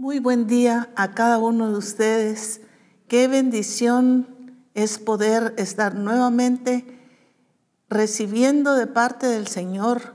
[0.00, 2.62] Muy buen día a cada uno de ustedes.
[3.06, 4.26] Qué bendición
[4.72, 6.98] es poder estar nuevamente
[7.90, 10.14] recibiendo de parte del Señor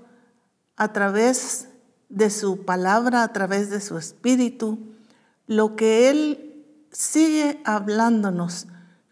[0.75, 1.67] a través
[2.09, 4.79] de su palabra, a través de su espíritu,
[5.45, 8.65] lo que Él sigue hablándonos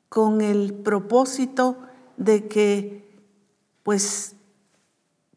[0.10, 1.78] con el propósito
[2.18, 3.22] de que
[3.84, 4.38] pues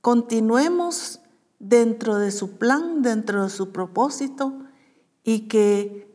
[0.01, 1.21] continuemos
[1.59, 4.63] dentro de su plan, dentro de su propósito
[5.27, 6.07] y que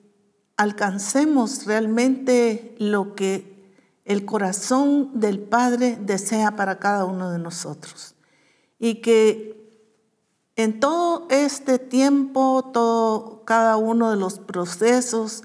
[0.55, 8.15] alcancemos realmente lo que el corazón del Padre desea para cada uno de nosotros.
[8.79, 9.69] Y que
[10.55, 15.43] en todo este tiempo, todo, cada uno de los procesos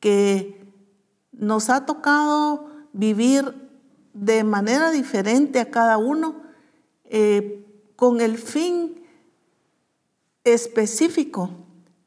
[0.00, 0.66] que
[1.30, 3.54] nos ha tocado vivir
[4.12, 6.42] de manera diferente a cada uno,
[7.04, 9.04] eh, con el fin
[10.42, 11.50] específico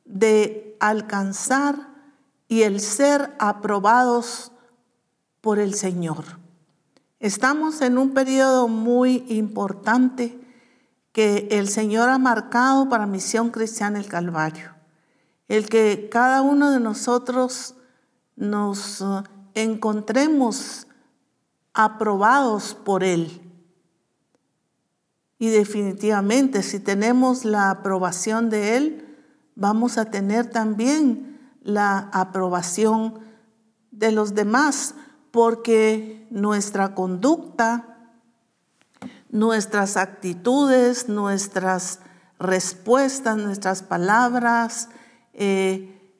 [0.03, 1.75] de alcanzar
[2.47, 4.51] y el ser aprobados
[5.41, 6.25] por el Señor.
[7.19, 10.39] Estamos en un periodo muy importante
[11.11, 14.75] que el Señor ha marcado para Misión Cristiana el Calvario.
[15.47, 17.75] El que cada uno de nosotros
[18.35, 19.23] nos uh,
[19.55, 20.85] encontremos
[21.73, 23.41] aprobados por Él.
[25.39, 29.06] Y definitivamente, si tenemos la aprobación de Él,
[29.57, 33.19] vamos a tener también la aprobación
[33.91, 34.93] de los demás,
[35.31, 38.11] porque nuestra conducta,
[39.29, 41.99] nuestras actitudes, nuestras
[42.39, 44.89] respuestas, nuestras palabras,
[45.33, 46.15] eh,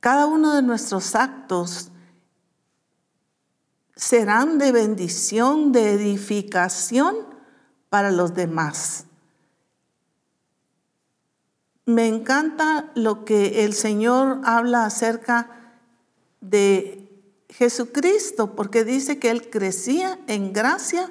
[0.00, 1.92] cada uno de nuestros actos
[3.94, 7.16] serán de bendición, de edificación
[7.88, 9.06] para los demás.
[11.84, 15.50] Me encanta lo que el Señor habla acerca
[16.40, 17.02] de
[17.48, 21.10] Jesucristo, porque dice que Él crecía en gracia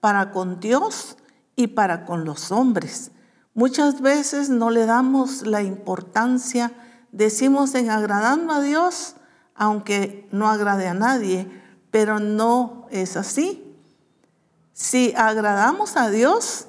[0.00, 1.16] para con Dios
[1.56, 3.10] y para con los hombres.
[3.54, 6.72] Muchas veces no le damos la importancia,
[7.10, 9.16] decimos en agradando a Dios,
[9.54, 11.46] aunque no agrade a nadie,
[11.90, 13.76] pero no es así.
[14.72, 16.66] Si agradamos a Dios,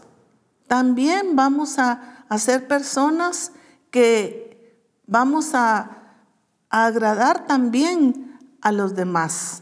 [0.67, 3.51] también vamos a, a ser personas
[3.91, 6.15] que vamos a,
[6.71, 9.61] a agradar también a los demás,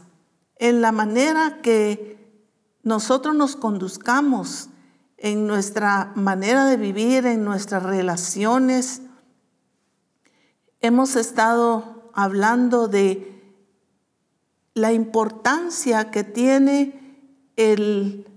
[0.56, 2.34] en la manera que
[2.82, 4.70] nosotros nos conduzcamos,
[5.18, 9.02] en nuestra manera de vivir, en nuestras relaciones.
[10.80, 13.54] Hemos estado hablando de
[14.72, 18.31] la importancia que tiene el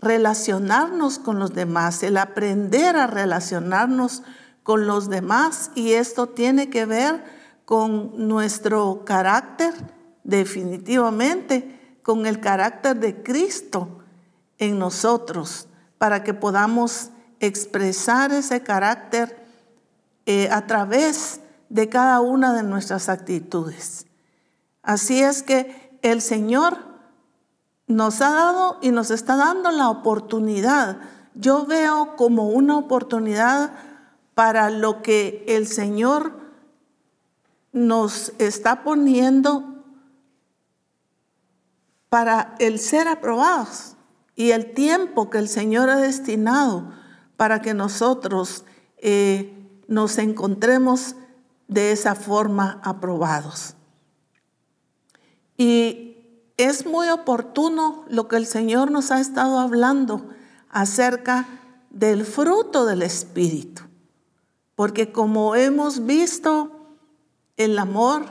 [0.00, 4.22] relacionarnos con los demás, el aprender a relacionarnos
[4.62, 7.22] con los demás y esto tiene que ver
[7.64, 9.74] con nuestro carácter,
[10.24, 14.00] definitivamente con el carácter de Cristo
[14.58, 15.68] en nosotros,
[15.98, 19.44] para que podamos expresar ese carácter
[20.26, 24.06] eh, a través de cada una de nuestras actitudes.
[24.82, 26.89] Así es que el Señor
[27.90, 30.98] nos ha dado y nos está dando la oportunidad.
[31.34, 33.72] Yo veo como una oportunidad
[34.34, 36.38] para lo que el Señor
[37.72, 39.82] nos está poniendo
[42.08, 43.96] para el ser aprobados
[44.36, 46.92] y el tiempo que el Señor ha destinado
[47.36, 48.64] para que nosotros
[48.98, 49.52] eh,
[49.88, 51.16] nos encontremos
[51.66, 53.74] de esa forma aprobados.
[55.56, 56.09] Y
[56.64, 60.28] es muy oportuno lo que el Señor nos ha estado hablando
[60.68, 61.46] acerca
[61.90, 63.82] del fruto del Espíritu,
[64.74, 66.76] porque como hemos visto,
[67.56, 68.24] el amor,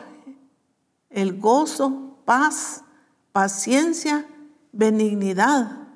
[1.10, 2.84] el gozo, paz,
[3.32, 4.26] paciencia,
[4.72, 5.88] benignidad.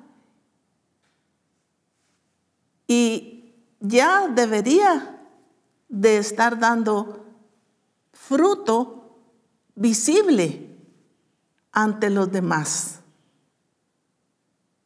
[2.86, 5.20] Y ya debería
[5.88, 7.24] de estar dando
[8.12, 9.18] fruto
[9.74, 10.73] visible
[11.74, 13.00] ante los demás.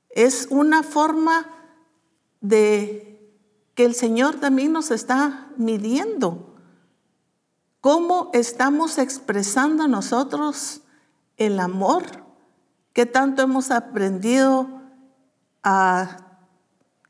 [0.08, 1.46] Es una forma
[2.40, 3.32] de
[3.74, 6.56] que el Señor también nos está midiendo.
[7.80, 10.80] ¿Cómo estamos expresando nosotros
[11.36, 12.04] el amor?
[12.92, 14.68] ¿Qué tanto hemos aprendido
[15.62, 16.40] a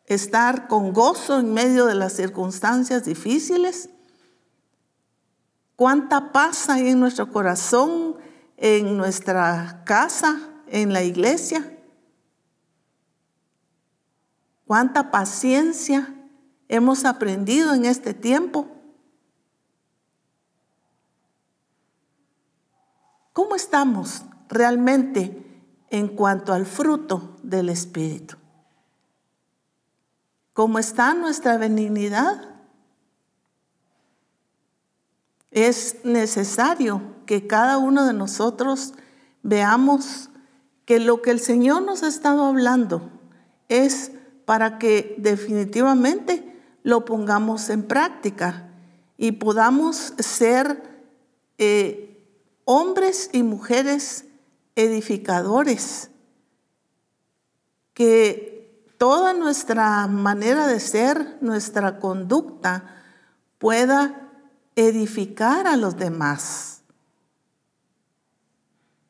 [0.04, 3.90] estar con gozo en medio de las circunstancias difíciles?
[5.76, 8.16] ¿Cuánta paz hay en nuestro corazón,
[8.58, 11.78] en nuestra casa, en la iglesia?
[14.66, 16.12] ¿Cuánta paciencia
[16.69, 18.69] hemos aprendido en este tiempo?
[23.32, 28.37] ¿Cómo estamos realmente en cuanto al fruto del Espíritu?
[30.52, 32.56] ¿Cómo está nuestra benignidad?
[35.52, 38.94] Es necesario que cada uno de nosotros
[39.42, 40.30] veamos
[40.86, 43.10] que lo que el Señor nos ha estado hablando
[43.69, 44.12] es
[44.46, 48.70] para que definitivamente lo pongamos en práctica
[49.19, 50.82] y podamos ser
[51.58, 52.26] eh,
[52.64, 54.24] hombres y mujeres
[54.74, 56.08] edificadores,
[57.92, 63.02] que toda nuestra manera de ser, nuestra conducta
[63.58, 64.31] pueda
[64.76, 66.77] edificar a los demás.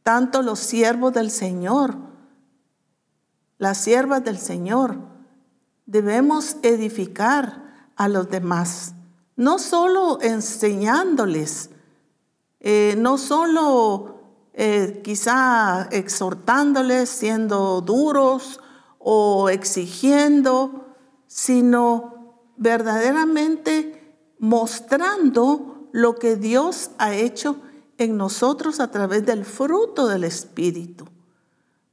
[0.08, 1.94] Tanto los siervos del Señor,
[3.58, 4.96] las siervas del Señor,
[5.84, 8.94] debemos edificar a los demás,
[9.36, 11.68] no solo enseñándoles,
[12.60, 14.22] eh, no solo
[14.54, 18.60] eh, quizá exhortándoles, siendo duros
[18.98, 20.86] o exigiendo,
[21.26, 27.60] sino verdaderamente mostrando lo que Dios ha hecho
[27.98, 31.06] en nosotros a través del fruto del Espíritu,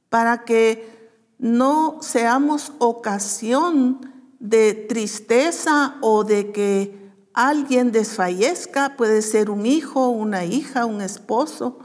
[0.08, 9.66] para que no seamos ocasión de tristeza o de que alguien desfallezca, puede ser un
[9.66, 11.80] hijo, una hija, un esposo,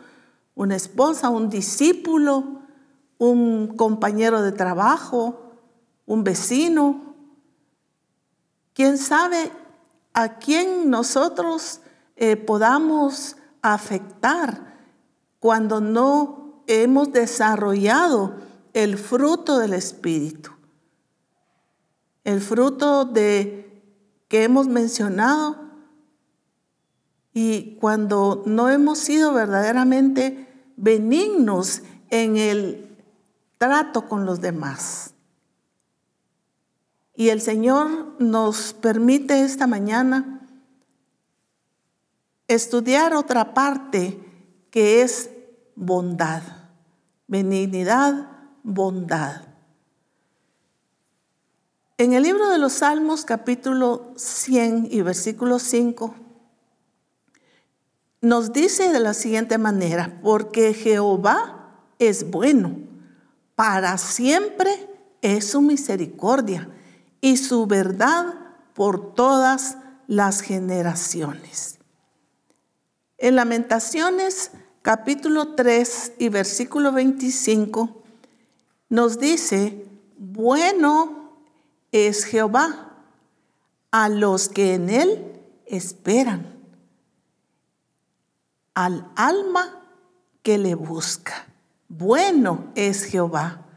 [0.56, 2.62] una esposa, un discípulo,
[3.18, 5.52] un compañero de trabajo,
[6.06, 7.16] un vecino.
[8.74, 9.52] ¿Quién sabe
[10.14, 11.82] a quién nosotros
[12.16, 14.78] eh, podamos afectar
[15.40, 18.36] cuando no hemos desarrollado
[18.74, 20.52] el fruto del Espíritu?
[22.24, 23.84] El fruto de
[24.28, 25.58] que hemos mencionado
[27.34, 30.48] y cuando no hemos sido verdaderamente
[30.78, 32.98] benignos en el
[33.58, 35.14] trato con los demás.
[37.16, 40.41] Y el Señor nos permite esta mañana
[42.54, 44.20] estudiar otra parte
[44.70, 45.30] que es
[45.76, 46.42] bondad,
[47.28, 48.30] benignidad,
[48.64, 49.44] bondad.
[51.98, 56.16] En el libro de los Salmos capítulo 100 y versículo 5
[58.22, 62.78] nos dice de la siguiente manera, porque Jehová es bueno,
[63.56, 64.90] para siempre
[65.22, 66.70] es su misericordia
[67.20, 68.34] y su verdad
[68.74, 69.78] por todas
[70.08, 71.81] las generaciones.
[73.24, 74.50] En Lamentaciones
[74.82, 78.02] capítulo 3 y versículo 25
[78.90, 79.86] nos dice,
[80.18, 81.36] bueno
[81.92, 82.96] es Jehová
[83.92, 86.58] a los que en él esperan,
[88.74, 89.84] al alma
[90.42, 91.46] que le busca.
[91.90, 93.68] Bueno es Jehová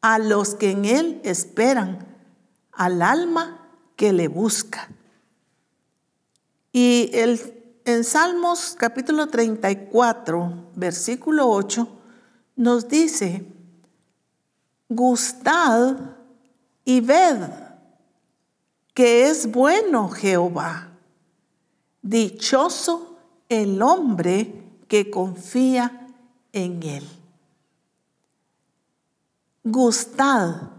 [0.00, 1.98] a los que en él esperan,
[2.72, 4.88] al alma que le busca.
[6.72, 7.55] Y el,
[7.86, 11.88] en Salmos capítulo 34, versículo 8,
[12.56, 13.46] nos dice,
[14.88, 15.94] gustad
[16.84, 17.48] y ved
[18.92, 20.88] que es bueno Jehová.
[22.02, 23.18] Dichoso
[23.48, 26.08] el hombre que confía
[26.52, 27.08] en él.
[29.62, 30.70] Gustad.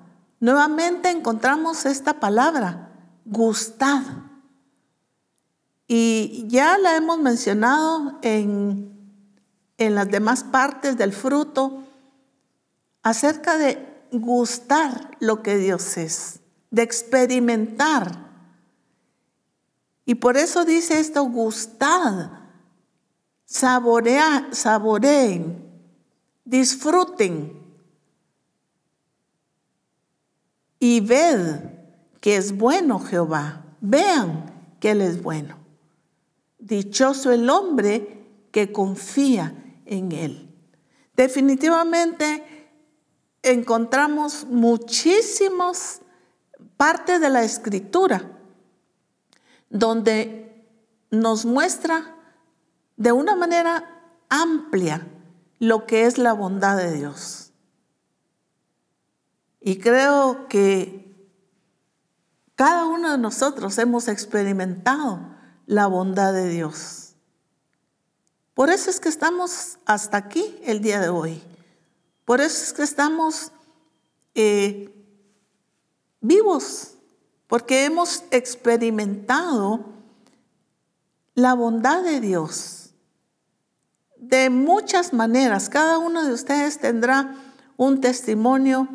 [0.41, 2.89] Nuevamente encontramos esta palabra,
[3.23, 4.26] gustad.
[5.87, 8.91] Y ya la hemos mencionado en,
[9.77, 11.83] en las demás partes del fruto
[13.03, 16.41] acerca de gustar lo que Dios es,
[16.71, 18.27] de experimentar.
[20.05, 22.31] Y por eso dice esto, gustad,
[23.45, 24.51] saboreen,
[26.43, 27.57] disfruten
[30.79, 31.61] y ved
[32.21, 33.63] que es bueno Jehová.
[33.81, 35.56] Vean que Él es bueno.
[36.67, 39.55] Dichoso el hombre que confía
[39.85, 40.53] en Él.
[41.15, 42.43] Definitivamente
[43.41, 46.01] encontramos muchísimas
[46.75, 48.29] partes de la escritura
[49.69, 50.65] donde
[51.09, 52.15] nos muestra
[52.97, 55.07] de una manera amplia
[55.59, 57.53] lo que es la bondad de Dios.
[59.61, 61.15] Y creo que
[62.55, 65.36] cada uno de nosotros hemos experimentado
[65.67, 67.13] la bondad de Dios.
[68.55, 71.43] Por eso es que estamos hasta aquí el día de hoy.
[72.25, 73.51] Por eso es que estamos
[74.33, 74.91] eh,
[76.21, 76.93] vivos,
[77.45, 79.85] porque hemos experimentado
[81.35, 82.73] la bondad de Dios.
[84.19, 85.69] de muchas maneras.
[85.69, 87.35] Cada uno de ustedes tendrá
[87.77, 88.87] un testimonio,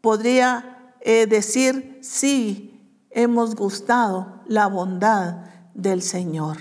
[0.00, 6.58] podría eh, decir, sí, hemos gustado la bondad del Señor,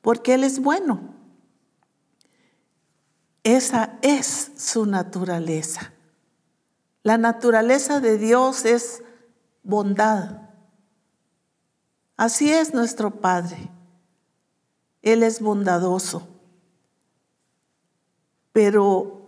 [0.00, 1.00] porque Él es bueno.
[3.44, 5.92] Esa es su naturaleza.
[7.02, 9.02] La naturaleza de Dios es
[9.64, 10.42] bondad.
[12.16, 13.68] Así es nuestro Padre.
[15.02, 16.28] Él es bondadoso.
[18.52, 19.22] Pero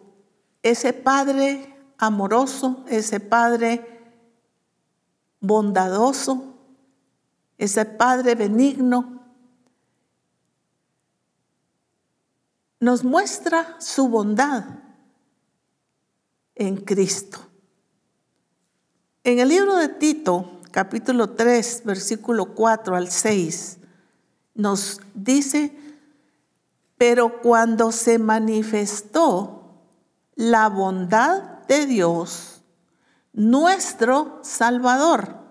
[0.62, 4.00] ese Padre amoroso, ese Padre
[5.40, 6.53] bondadoso,
[7.64, 9.22] ese Padre benigno,
[12.80, 14.64] nos muestra su bondad
[16.54, 17.38] en Cristo.
[19.24, 23.78] En el libro de Tito, capítulo 3, versículo 4 al 6,
[24.54, 25.74] nos dice,
[26.98, 29.80] pero cuando se manifestó
[30.34, 32.62] la bondad de Dios,
[33.32, 35.43] nuestro Salvador,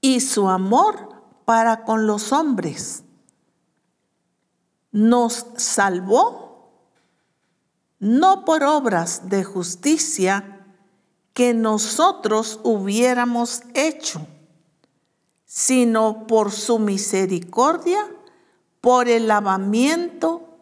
[0.00, 3.04] y su amor para con los hombres,
[4.92, 6.48] nos salvó
[7.98, 10.66] no por obras de justicia
[11.34, 14.26] que nosotros hubiéramos hecho,
[15.44, 18.06] sino por su misericordia,
[18.80, 20.58] por el lavamiento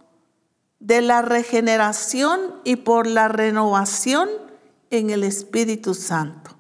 [0.81, 4.29] de la regeneración y por la renovación
[4.91, 6.53] en el Espíritu Santo,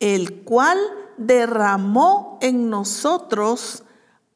[0.00, 0.78] el cual
[1.18, 3.82] derramó en nosotros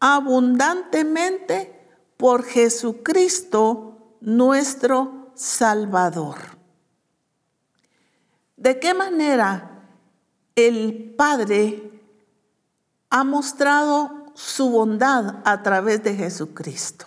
[0.01, 6.37] abundantemente por Jesucristo nuestro Salvador.
[8.57, 9.85] ¿De qué manera
[10.55, 12.01] el Padre
[13.11, 17.07] ha mostrado su bondad a través de Jesucristo?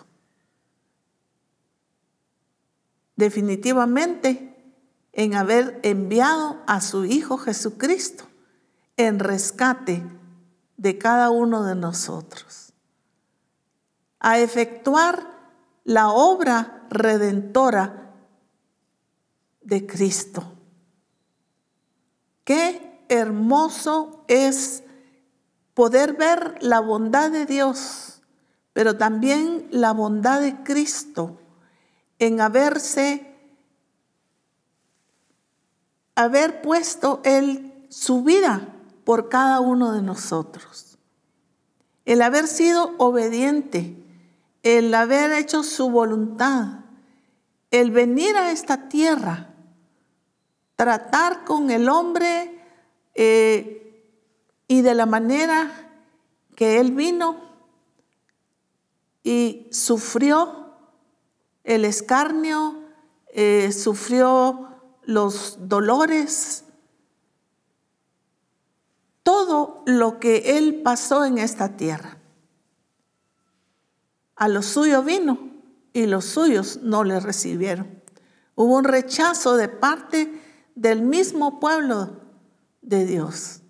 [3.15, 4.73] Definitivamente
[5.13, 8.25] en haber enviado a su Hijo Jesucristo
[8.97, 10.03] en rescate
[10.77, 12.73] de cada uno de nosotros,
[14.19, 15.35] a efectuar
[15.83, 18.13] la obra redentora
[19.61, 20.43] de Cristo.
[22.43, 24.83] Qué hermoso es
[25.73, 28.21] poder ver la bondad de Dios,
[28.73, 31.39] pero también la bondad de Cristo
[32.19, 33.35] en haberse,
[36.15, 38.74] haber puesto Él su vida
[39.05, 40.97] por cada uno de nosotros.
[42.03, 43.95] El haber sido obediente,
[44.63, 46.79] el haber hecho su voluntad,
[47.71, 49.53] el venir a esta tierra,
[50.75, 52.61] tratar con el hombre
[53.13, 54.03] eh,
[54.67, 55.71] y de la manera
[56.55, 57.37] que Él vino
[59.23, 60.73] y sufrió
[61.63, 62.83] el escarnio,
[63.33, 64.69] eh, sufrió
[65.03, 66.64] los dolores,
[69.25, 72.19] todo lo que él pasó en esta tierra.
[74.35, 75.39] A lo suyo vino
[75.93, 78.03] y los suyos no le recibieron.
[78.53, 80.39] Hubo un rechazo de parte
[80.75, 82.21] del mismo pueblo
[82.83, 83.61] de Dios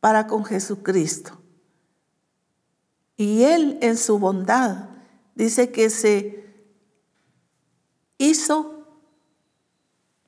[0.00, 1.40] para con Jesucristo.
[3.16, 4.90] Y Él en su bondad
[5.34, 6.54] dice que se
[8.18, 8.86] hizo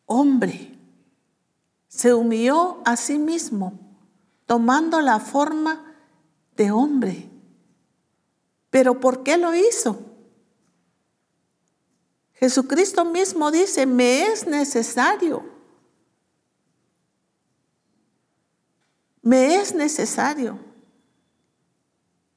[0.07, 0.75] hombre,
[1.88, 3.88] se humilló a sí mismo,
[4.49, 5.95] tomando la forma
[6.57, 7.31] de hombre.
[8.71, 10.00] Pero ¿por qué lo hizo?
[12.33, 15.49] Jesucristo mismo dice, me es necesario.
[19.23, 20.59] Me es necesario.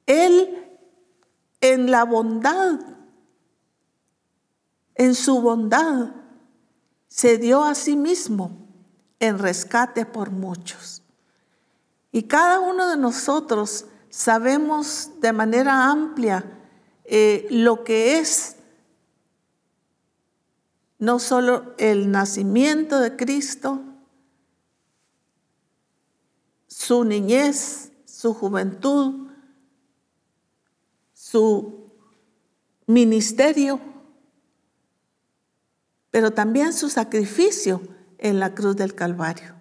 [0.06, 0.78] Él
[1.60, 2.92] en la bondad
[4.94, 6.14] en su bondad,
[7.08, 8.68] se dio a sí mismo
[9.18, 11.01] en rescate por muchos.
[12.12, 16.44] Y cada uno de nosotros sabemos de manera amplia
[17.04, 18.56] eh, lo que es
[20.98, 23.82] no solo el nacimiento de Cristo,
[26.68, 29.28] su niñez, su juventud,
[31.12, 31.90] su
[32.86, 33.80] ministerio,
[36.10, 37.82] pero también su sacrificio
[38.18, 39.56] en la cruz del Calvario.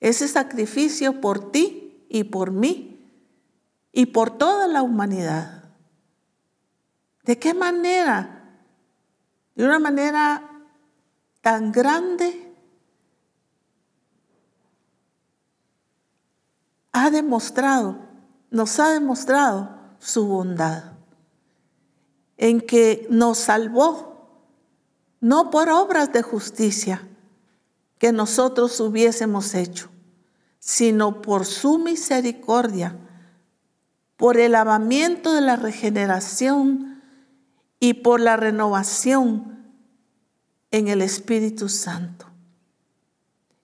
[0.00, 1.75] Ese sacrificio por ti
[2.08, 3.10] y por mí
[3.92, 5.64] y por toda la humanidad.
[7.24, 8.60] ¿De qué manera?
[9.54, 10.50] De una manera
[11.40, 12.54] tan grande
[16.92, 17.98] ha demostrado,
[18.50, 20.92] nos ha demostrado su bondad.
[22.36, 24.28] en que nos salvó,
[25.20, 27.08] no por obras de justicia
[27.98, 29.88] que nosotros hubiésemos hecho,
[30.58, 32.96] sino por su misericordia,
[34.16, 37.02] por el lavamiento de la regeneración
[37.80, 39.56] y por la renovación
[40.70, 42.26] en el Espíritu Santo,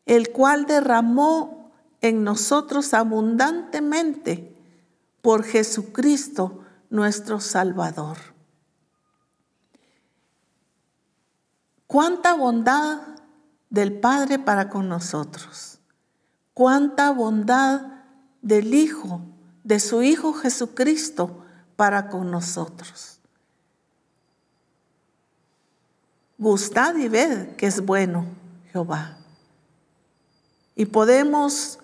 [0.06, 4.54] el cual derramó en nosotros abundantemente
[5.22, 8.18] por Jesucristo nuestro Salvador.
[11.86, 13.00] Cuánta bondad
[13.70, 15.78] del Padre para con nosotros.
[16.54, 17.82] Cuánta bondad
[18.42, 19.20] del Hijo,
[19.64, 21.44] de su Hijo Jesucristo
[21.76, 23.18] para con nosotros.
[26.38, 28.26] Gustad y ved que es bueno
[28.72, 29.16] Jehová.
[30.74, 31.78] Y podemos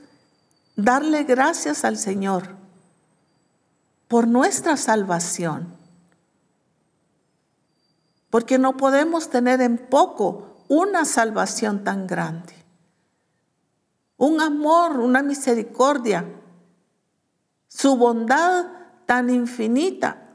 [0.75, 2.56] darle gracias al Señor
[4.08, 5.76] por nuestra salvación.
[8.30, 12.57] Porque no podemos tener en poco una salvación tan grande.
[14.18, 16.26] Un amor, una misericordia,
[17.66, 18.66] su bondad
[19.06, 20.28] tan infinita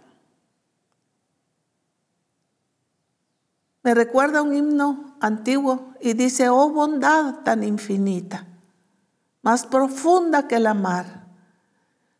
[3.83, 8.47] Me recuerda un himno antiguo y dice, oh bondad tan infinita,
[9.41, 11.27] más profunda que la mar.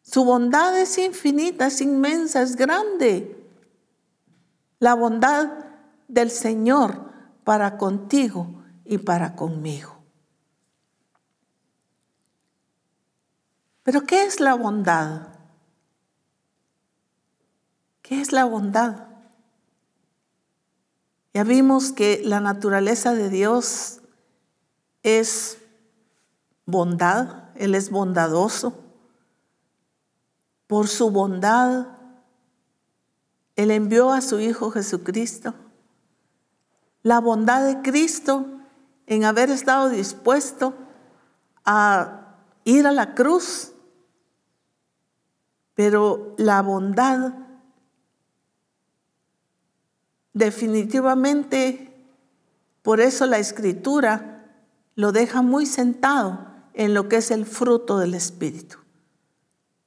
[0.02, 3.50] Su bondad es infinita, es inmensa, es grande.
[4.80, 5.54] La bondad
[6.10, 7.10] del Señor
[7.46, 10.03] para contigo y para conmigo.
[13.84, 15.28] Pero ¿qué es la bondad?
[18.02, 19.08] ¿Qué es la bondad?
[21.34, 24.02] Ya vimos que la naturaleza de Dios
[25.02, 25.58] es
[26.66, 28.74] bondad, Él es bondadoso.
[30.68, 31.88] Por su bondad,
[33.56, 35.54] Él envió a su Hijo Jesucristo.
[37.02, 38.46] La bondad de Cristo
[39.08, 40.74] en haber estado dispuesto
[41.66, 43.73] a ir a la cruz,
[45.76, 47.44] pero la bondad
[50.34, 51.94] Definitivamente,
[52.82, 54.52] por eso la escritura
[54.96, 58.78] lo deja muy sentado en lo que es el fruto del Espíritu.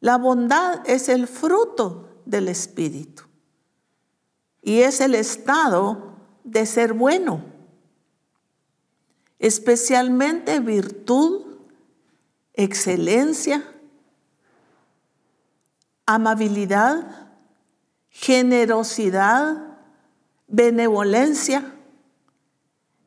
[0.01, 3.25] La bondad es el fruto del Espíritu
[4.63, 7.45] y es el estado de ser bueno,
[9.41, 11.57] especialmente virtud,
[12.55, 13.65] excelencia,
[16.07, 17.05] amabilidad,
[18.09, 19.77] generosidad,
[20.47, 21.75] benevolencia,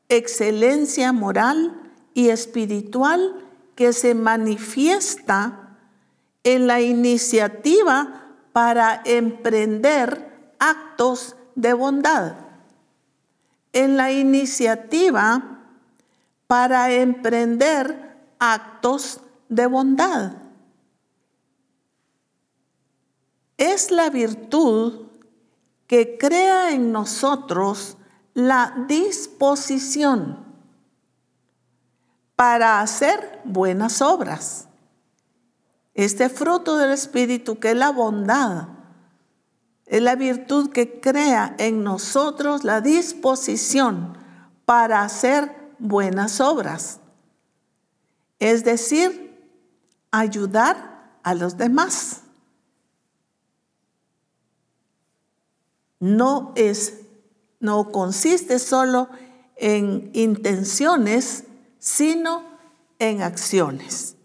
[0.10, 1.82] excelencia moral
[2.14, 5.78] y espiritual que se manifiesta
[6.44, 12.36] en la iniciativa para emprender actos de bondad.
[13.72, 15.60] En la iniciativa
[16.48, 20.49] para emprender actos de bondad.
[23.60, 25.08] Es la virtud
[25.86, 27.98] que crea en nosotros
[28.34, 30.46] la disposición
[32.38, 34.70] para hacer buenas obras.
[35.94, 38.70] Este fruto del Espíritu, que es la bondad,
[39.88, 44.18] es la virtud que crea en nosotros la disposición
[44.64, 47.02] para hacer buenas obras.
[48.40, 49.38] Es decir,
[50.12, 52.22] ayudar a los demás.
[56.00, 57.02] No es,
[57.60, 59.10] no consiste solo
[59.56, 61.44] en intenciones,
[61.80, 62.44] sino
[63.00, 64.16] en acciones.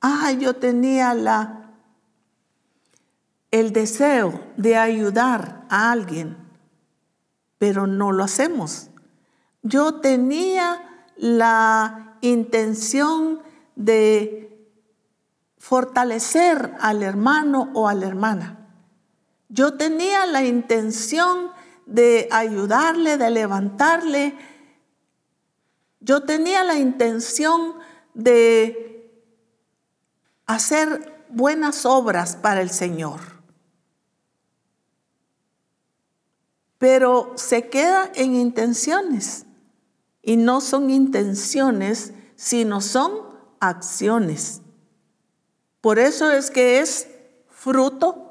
[0.00, 1.72] Ah, yo tenía la,
[3.50, 6.36] el deseo de ayudar a alguien,
[7.58, 8.90] pero no lo hacemos.
[9.62, 13.40] Yo tenía la intención
[13.74, 14.48] de
[15.56, 18.57] fortalecer al hermano o a la hermana,
[19.48, 21.52] yo tenía la intención
[21.86, 24.34] de ayudarle, de levantarle.
[26.00, 27.74] Yo tenía la intención
[28.12, 29.10] de
[30.44, 33.20] hacer buenas obras para el Señor.
[36.76, 39.46] Pero se queda en intenciones.
[40.22, 43.30] Y no son intenciones, sino son
[43.60, 44.60] acciones.
[45.80, 47.08] Por eso es que es
[47.48, 48.27] fruto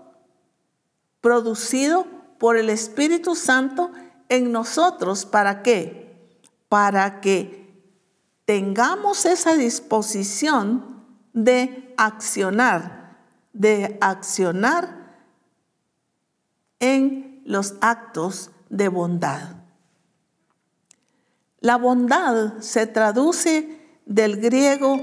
[1.28, 3.92] producido por el Espíritu Santo
[4.30, 5.26] en nosotros.
[5.26, 6.16] ¿Para qué?
[6.70, 7.68] Para que
[8.46, 13.18] tengamos esa disposición de accionar,
[13.52, 15.18] de accionar
[16.80, 19.58] en los actos de bondad.
[21.60, 24.98] La bondad se traduce del griego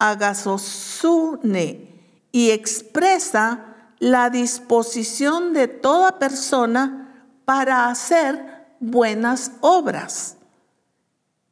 [0.00, 1.86] agasosune
[2.32, 3.67] y expresa
[3.98, 10.36] la disposición de toda persona para hacer buenas obras.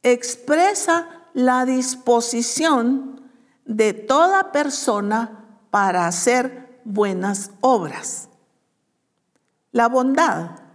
[0.02, 3.30] Expresa la disposición
[3.64, 8.28] de toda persona para hacer buenas obras.
[9.72, 10.66] La bondad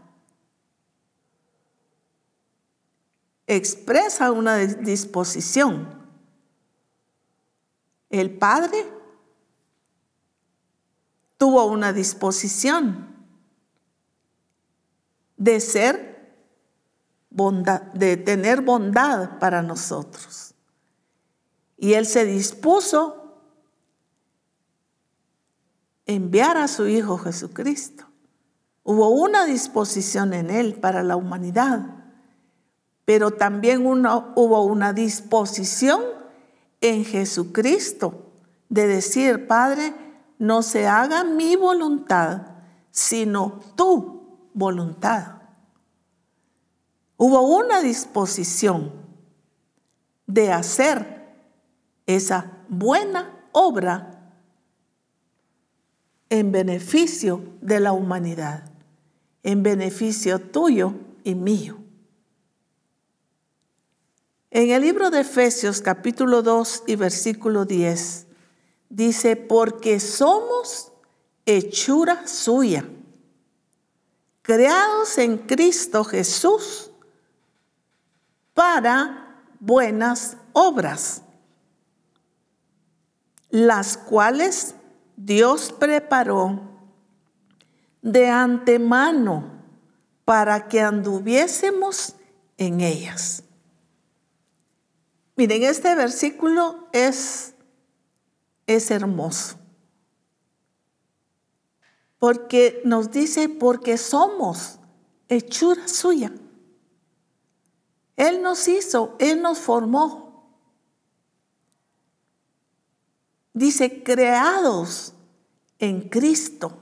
[3.47, 6.01] expresa una disposición.
[8.09, 8.85] El Padre
[11.41, 13.07] tuvo una disposición
[15.37, 16.35] de ser
[17.31, 20.53] bondad, de tener bondad para nosotros.
[21.77, 23.39] Y Él se dispuso
[26.05, 28.05] enviar a su Hijo Jesucristo.
[28.83, 32.05] Hubo una disposición en Él para la humanidad,
[33.03, 36.03] pero también hubo una disposición
[36.81, 38.31] en Jesucristo
[38.69, 40.10] de decir, Padre,
[40.41, 42.41] no se haga mi voluntad,
[42.89, 45.35] sino tu voluntad.
[47.15, 48.91] Hubo una disposición
[50.25, 51.31] de hacer
[52.07, 54.33] esa buena obra
[56.29, 58.63] en beneficio de la humanidad,
[59.43, 61.77] en beneficio tuyo y mío.
[64.49, 68.30] En el libro de Efesios capítulo 2 y versículo 10
[68.91, 70.91] dice, porque somos
[71.45, 72.85] hechura suya,
[74.41, 76.91] creados en Cristo Jesús
[78.53, 81.21] para buenas obras,
[83.49, 84.75] las cuales
[85.15, 86.61] Dios preparó
[88.01, 89.63] de antemano
[90.25, 92.15] para que anduviésemos
[92.57, 93.43] en ellas.
[95.35, 97.55] Miren, este versículo es
[98.75, 99.57] es hermoso.
[102.19, 104.77] Porque nos dice, porque somos
[105.27, 106.31] hechura suya.
[108.15, 110.53] Él nos hizo, Él nos formó.
[113.53, 115.13] Dice, creados
[115.79, 116.77] en Cristo.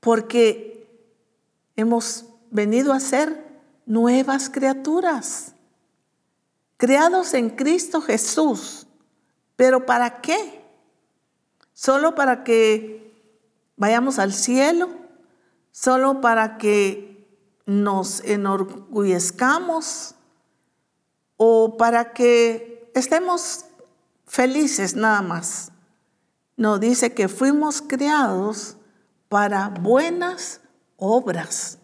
[0.00, 0.88] Porque
[1.76, 5.54] hemos venido a ser nuevas criaturas.
[6.76, 8.87] Creados en Cristo Jesús
[9.58, 10.64] ¿Pero para qué?
[11.72, 13.12] ¿Solo para que
[13.76, 14.88] vayamos al cielo?
[15.72, 17.28] ¿Solo para que
[17.66, 20.14] nos enorgullezcamos?
[21.36, 23.64] ¿O para que estemos
[24.28, 25.72] felices nada más?
[26.56, 28.76] No, dice que fuimos creados
[29.28, 30.60] para buenas
[30.96, 31.78] obras.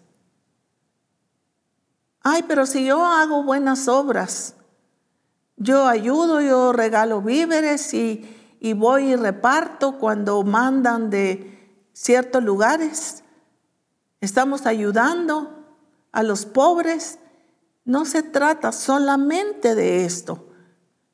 [2.20, 4.54] Ay, pero si yo hago buenas obras,
[5.56, 8.30] yo ayudo, yo regalo víveres y,
[8.76, 13.22] voy y reparto cuando mandan de ciertos lugares.
[14.20, 15.64] Estamos ayudando
[16.12, 17.18] a los pobres.
[17.84, 20.48] No se trata solamente de esto.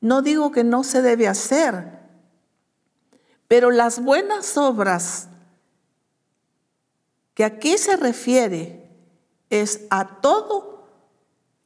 [0.00, 1.98] No digo que no se debe hacer,
[3.48, 5.28] pero las buenas obras
[7.34, 8.88] que aquí se refiere
[9.50, 10.86] es a todo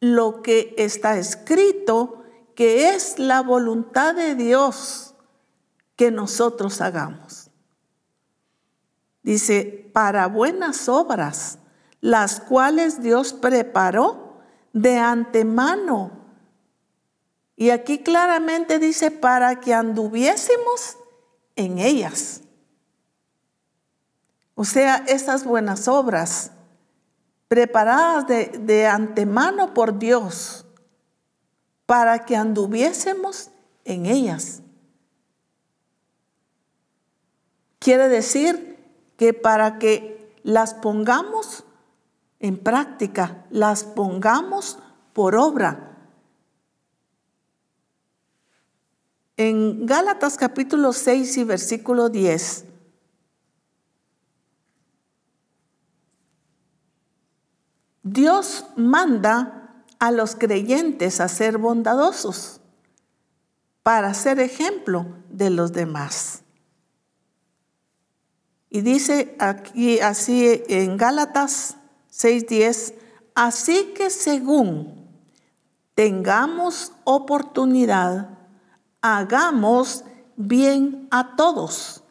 [0.01, 2.24] lo que está escrito
[2.55, 5.15] que es la voluntad de Dios
[5.97, 7.51] que nosotros hagamos.
[9.23, 11.59] Dice, para buenas obras,
[12.01, 14.39] las cuales Dios preparó
[14.73, 16.11] de antemano.
[17.57, 20.99] Y aquí claramente dice, para que anduviésemos
[21.57, 22.43] en ellas.
[24.55, 26.51] O sea, esas buenas obras
[27.49, 30.64] preparadas de, de antemano por Dios
[31.87, 33.51] para que anduviésemos
[33.85, 34.63] en ellas.
[37.79, 38.79] Quiere decir
[39.17, 41.65] que para que las pongamos
[42.41, 44.79] en práctica, las pongamos
[45.13, 45.99] por obra.
[49.37, 52.65] En Gálatas capítulo 6 y versículo 10,
[58.03, 59.64] Dios manda
[59.99, 62.61] a los creyentes a ser bondadosos
[63.83, 66.43] para ser ejemplo de los demás.
[68.71, 71.77] Y dice aquí así en Gálatas
[72.11, 72.95] 6:10,
[73.35, 75.09] así que según
[75.95, 78.39] tengamos oportunidad,
[79.01, 80.05] hagamos
[80.37, 82.03] bien a todos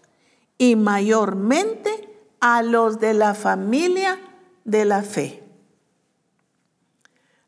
[0.58, 4.20] y mayormente a los de la familia
[4.64, 5.43] de la fe.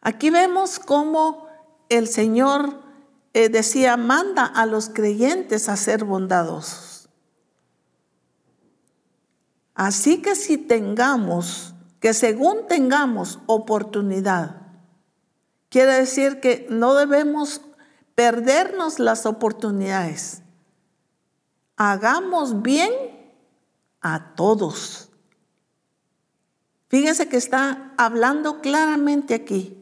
[0.06, 1.48] Aquí vemos cómo
[1.90, 2.80] el Señor
[3.34, 7.10] eh, decía, manda a los creyentes a ser bondadosos.
[9.74, 14.62] Así que si tengamos, que según tengamos oportunidad,
[15.70, 17.62] quiere decir que no debemos
[18.14, 20.44] perdernos las oportunidades.
[21.78, 22.92] Hagamos bien
[24.02, 25.10] a todos.
[26.90, 29.82] Fíjense que está hablando claramente aquí.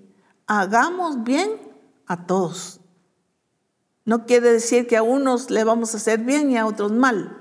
[0.55, 1.49] Hagamos bien
[2.05, 2.79] a todos.
[4.05, 7.35] No quiere decir que a unos le vamos a hacer bien y a otros mal.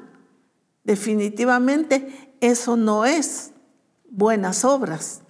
[0.83, 3.53] Definitivamente eso no es
[4.09, 5.21] buenas obras.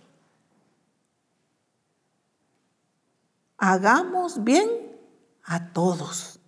[3.59, 4.69] Hagamos bien
[5.43, 6.39] a todos.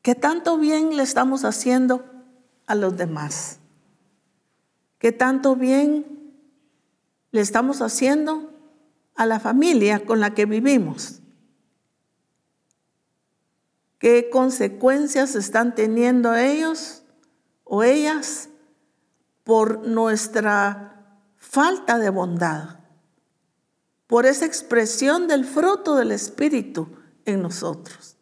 [0.00, 2.06] ¿Qué tanto bien le estamos haciendo
[2.66, 3.58] a los demás?
[4.98, 6.06] ¿Qué tanto bien
[7.32, 8.53] le estamos haciendo
[9.14, 11.20] a la familia con la que vivimos?
[13.98, 17.02] ¿Qué consecuencias están teniendo ellos
[17.64, 18.50] o ellas
[19.44, 22.80] por nuestra falta de bondad?
[24.06, 26.88] Por esa expresión del fruto del Espíritu
[27.24, 28.16] en nosotros.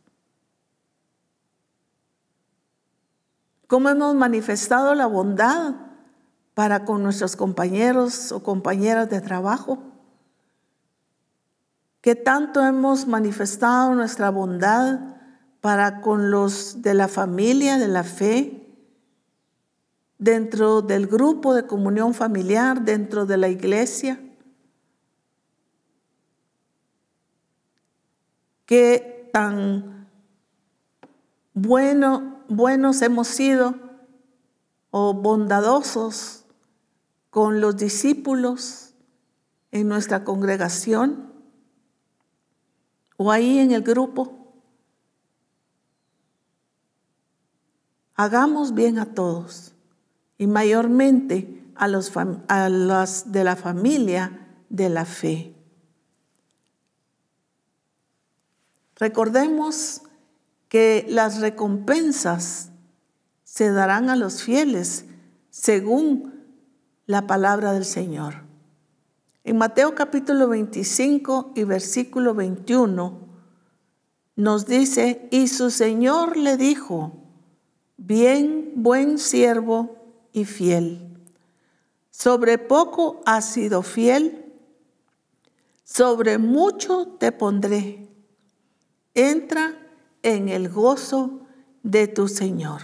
[3.66, 5.74] ¿Cómo hemos manifestado la bondad
[6.54, 9.91] para con nuestros compañeros o compañeras de trabajo?
[12.02, 14.98] ¿Qué tanto hemos manifestado nuestra bondad
[15.62, 18.62] para con los de la familia, de la fe,
[20.22, 24.20] dentro del grupo de comunión familiar, dentro de la iglesia.
[28.66, 30.08] Qué tan
[31.54, 33.74] bueno, buenos hemos sido
[34.92, 36.44] o bondadosos
[37.30, 38.94] con los discípulos
[39.72, 41.31] en nuestra congregación
[43.22, 44.52] o ahí en el grupo.
[48.14, 49.74] Hagamos bien a todos
[50.38, 55.54] y mayormente a, los, a las de la familia de la fe.
[58.96, 60.02] Recordemos
[60.68, 62.70] que las recompensas
[63.44, 65.04] se darán a los fieles
[65.50, 66.34] según
[67.06, 68.41] la palabra del Señor.
[69.44, 73.22] En Mateo capítulo 25 y versículo 21
[74.36, 77.12] nos dice, y su Señor le dijo,
[77.96, 79.96] bien, buen siervo
[80.32, 81.18] y fiel.
[82.10, 84.44] Sobre poco has sido fiel,
[85.82, 88.08] sobre mucho te pondré.
[89.14, 89.76] Entra
[90.22, 91.40] en el gozo
[91.82, 92.80] de tu Señor.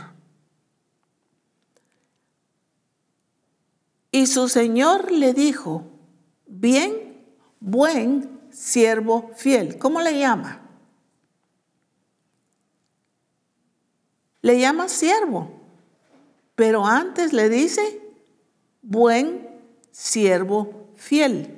[4.11, 5.88] Y su Señor le dijo,
[6.49, 7.25] bien,
[7.61, 9.79] buen siervo fiel.
[9.79, 10.69] ¿Cómo le llama?
[14.43, 15.51] le llama siervo,
[16.55, 18.01] pero antes le dice
[18.83, 19.49] buen
[19.91, 21.55] siervo fiel.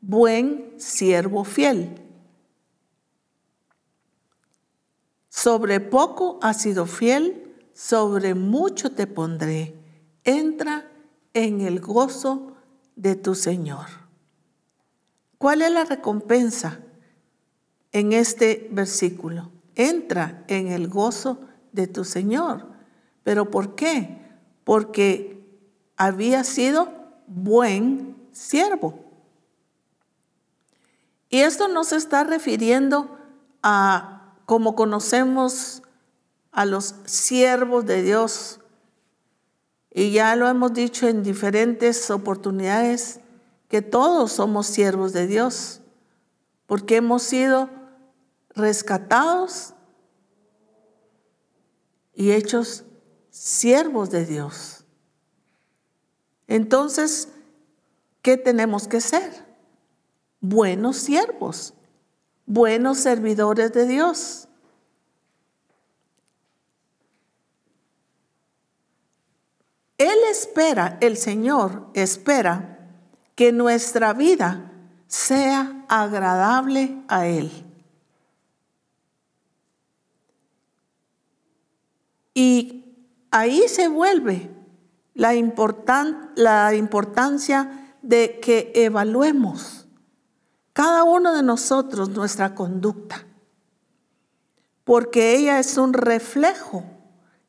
[0.00, 2.00] Buen siervo fiel.
[5.28, 9.74] Sobre poco has sido fiel, sobre mucho te pondré.
[10.24, 10.90] Entra
[11.34, 12.51] en el gozo
[12.96, 13.86] de tu Señor.
[15.38, 16.80] ¿Cuál es la recompensa
[17.92, 19.50] en este versículo?
[19.74, 21.38] entra en el gozo
[21.72, 22.66] de tu Señor.
[23.22, 24.22] ¿Pero por qué?
[24.64, 25.44] Porque
[25.96, 26.92] había sido
[27.26, 28.98] buen siervo.
[31.28, 33.16] Y esto no se está refiriendo
[33.62, 35.82] a como conocemos
[36.50, 38.60] a los siervos de Dios.
[39.94, 43.20] Y ya lo hemos dicho en diferentes oportunidades,
[43.68, 45.80] que todos somos siervos de Dios,
[46.66, 47.70] porque hemos sido
[48.54, 49.74] rescatados
[52.14, 52.84] y hechos
[53.30, 54.84] siervos de Dios.
[56.48, 57.28] Entonces,
[58.20, 59.46] ¿qué tenemos que ser?
[60.40, 61.74] Buenos siervos,
[62.46, 64.48] buenos servidores de Dios.
[70.02, 72.90] Él espera, el Señor espera
[73.36, 74.72] que nuestra vida
[75.06, 77.52] sea agradable a Él.
[82.34, 82.84] Y
[83.30, 84.50] ahí se vuelve
[85.14, 85.32] la,
[86.34, 89.86] la importancia de que evaluemos
[90.72, 93.24] cada uno de nosotros nuestra conducta,
[94.82, 96.82] porque ella es un reflejo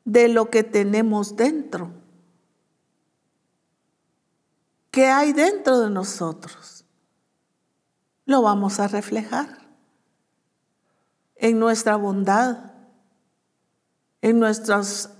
[0.04, 2.03] de lo que tenemos dentro.
[4.94, 6.84] ¿Qué hay dentro de nosotros?
[8.26, 9.58] Lo vamos a reflejar
[11.34, 12.70] en nuestra bondad,
[14.22, 15.10] en nuestras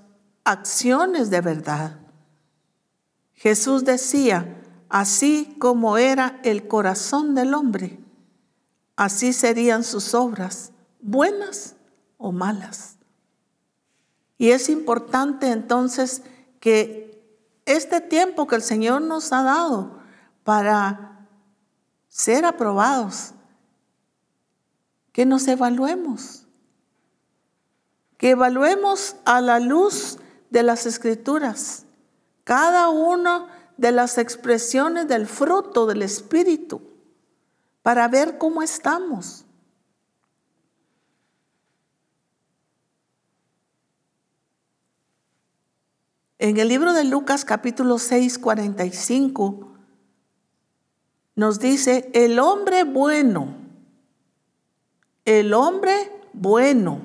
[0.45, 1.99] acciones de verdad.
[3.33, 7.99] Jesús decía, así como era el corazón del hombre,
[8.95, 11.75] así serían sus obras, buenas
[12.17, 12.95] o malas.
[14.39, 16.23] Y es importante entonces
[16.61, 17.04] que
[17.67, 19.99] este tiempo que el Señor nos ha dado
[20.45, 21.27] para
[22.09, 23.33] ser aprobados,
[25.13, 26.47] que nos evaluemos,
[28.17, 30.19] que evaluemos a la luz
[30.51, 31.85] de las escrituras
[32.45, 36.83] cada una de las expresiones del fruto del Espíritu
[37.83, 39.44] para ver cómo estamos.
[46.39, 49.69] En el libro de Lucas capítulo 6, 45
[51.37, 53.57] nos dice, el hombre bueno,
[55.25, 57.01] el hombre bueno,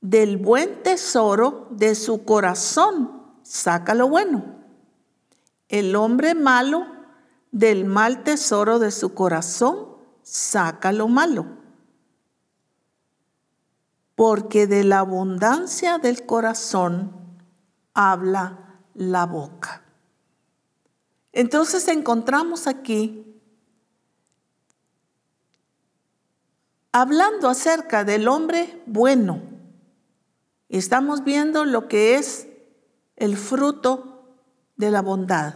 [0.00, 4.44] del buen tesoro de su corazón saca lo bueno.
[5.68, 6.86] El hombre malo,
[7.50, 9.88] del mal tesoro de su corazón
[10.22, 11.46] saca lo malo.
[14.14, 17.17] Porque de la abundancia del corazón
[18.00, 19.82] habla la boca.
[21.32, 23.26] Entonces encontramos aquí,
[26.92, 29.42] hablando acerca del hombre bueno,
[30.68, 32.46] estamos viendo lo que es
[33.16, 34.36] el fruto
[34.76, 35.54] de la bondad.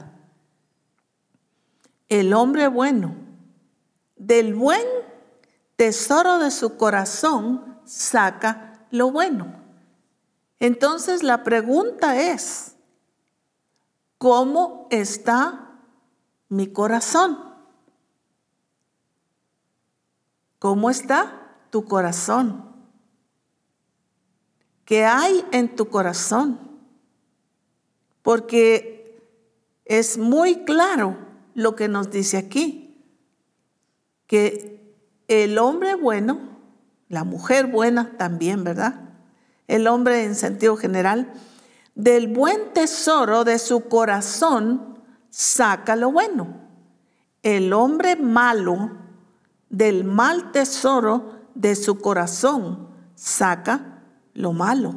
[2.09, 3.15] El hombre bueno,
[4.17, 4.85] del buen
[5.77, 9.62] tesoro de su corazón, saca lo bueno.
[10.63, 12.77] Entonces la pregunta es,
[14.17, 15.73] ¿cómo está
[16.49, 17.37] mi corazón?
[20.61, 22.77] ¿Cómo está tu corazón?
[24.85, 26.61] ¿Qué hay en tu corazón?
[28.23, 29.21] Porque
[29.85, 31.17] es muy claro
[31.55, 33.05] lo que nos dice aquí,
[34.29, 34.95] que
[35.27, 36.39] el hombre bueno,
[37.09, 39.12] la mujer buena también, ¿verdad?
[39.69, 41.33] El hombre en sentido general,
[41.95, 44.99] del buen tesoro de su corazón
[45.31, 46.61] saca lo bueno.
[47.43, 48.93] El hombre malo
[49.69, 54.03] del mal tesoro de su corazón saca
[54.35, 54.95] lo malo.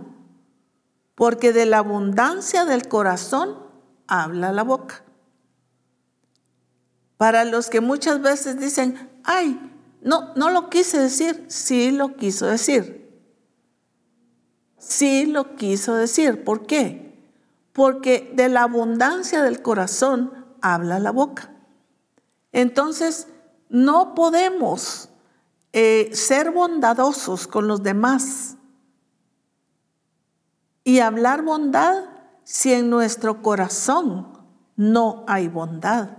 [1.15, 3.57] Porque de la abundancia del corazón
[4.07, 5.03] habla la boca.
[7.17, 9.59] Para los que muchas veces dicen, ay,
[10.01, 13.04] no, no lo quise decir, sí lo quiso decir
[14.87, 16.43] sí lo quiso decir.
[16.43, 17.13] ¿Por qué?
[17.73, 21.51] Porque de la abundancia del corazón habla la boca.
[22.51, 23.27] Entonces,
[23.69, 25.09] no podemos
[25.73, 28.55] eh, ser bondadosos con los demás
[30.83, 32.05] y hablar bondad
[32.43, 34.27] si en nuestro corazón
[34.75, 36.11] no hay bondad.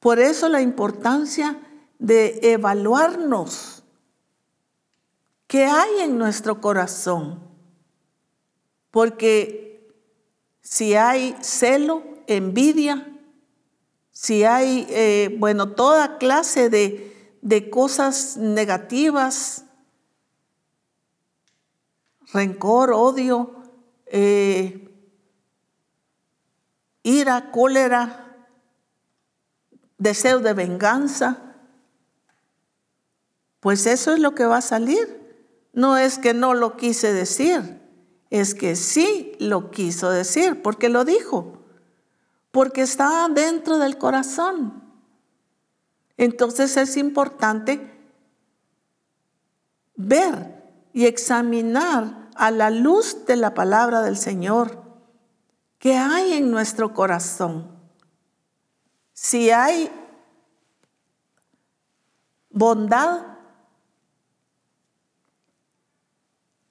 [0.00, 1.60] Por eso la importancia
[1.98, 3.75] de evaluarnos
[5.46, 7.40] ¿Qué hay en nuestro corazón?
[8.90, 9.66] Porque
[10.60, 13.06] si hay celo, envidia,
[14.10, 19.64] si hay, eh, bueno, toda clase de, cosas negativas,
[22.32, 23.62] rencor, odio,
[24.06, 24.90] eh,
[27.04, 28.48] ira, cólera,
[29.98, 31.54] deseo de venganza,
[33.60, 35.25] pues eso es lo que va a salir.
[35.76, 37.82] No es que no lo quise decir,
[38.30, 41.58] es que sí lo quiso decir, porque lo dijo,
[42.50, 44.82] porque está dentro del corazón.
[46.16, 47.94] Entonces es importante
[49.96, 54.82] ver y examinar a la luz de la palabra del Señor
[55.78, 57.70] qué hay en nuestro corazón.
[59.12, 59.90] Si hay
[62.48, 63.35] bondad,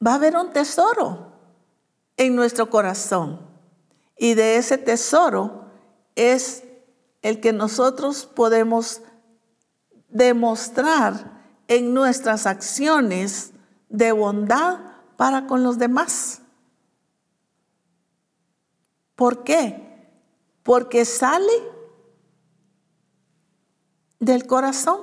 [0.06, 1.32] va a haber un tesoro
[2.18, 3.40] en nuestro corazón.
[4.18, 5.66] Y de ese tesoro
[6.16, 6.64] es
[7.22, 9.02] el que nosotros podemos
[10.10, 13.52] demostrar en nuestras acciones
[13.90, 14.80] de bondad
[15.18, 16.42] para con los demás.
[19.16, 19.82] ¿Por qué?
[20.64, 21.54] Porque sale
[24.20, 25.02] del corazón.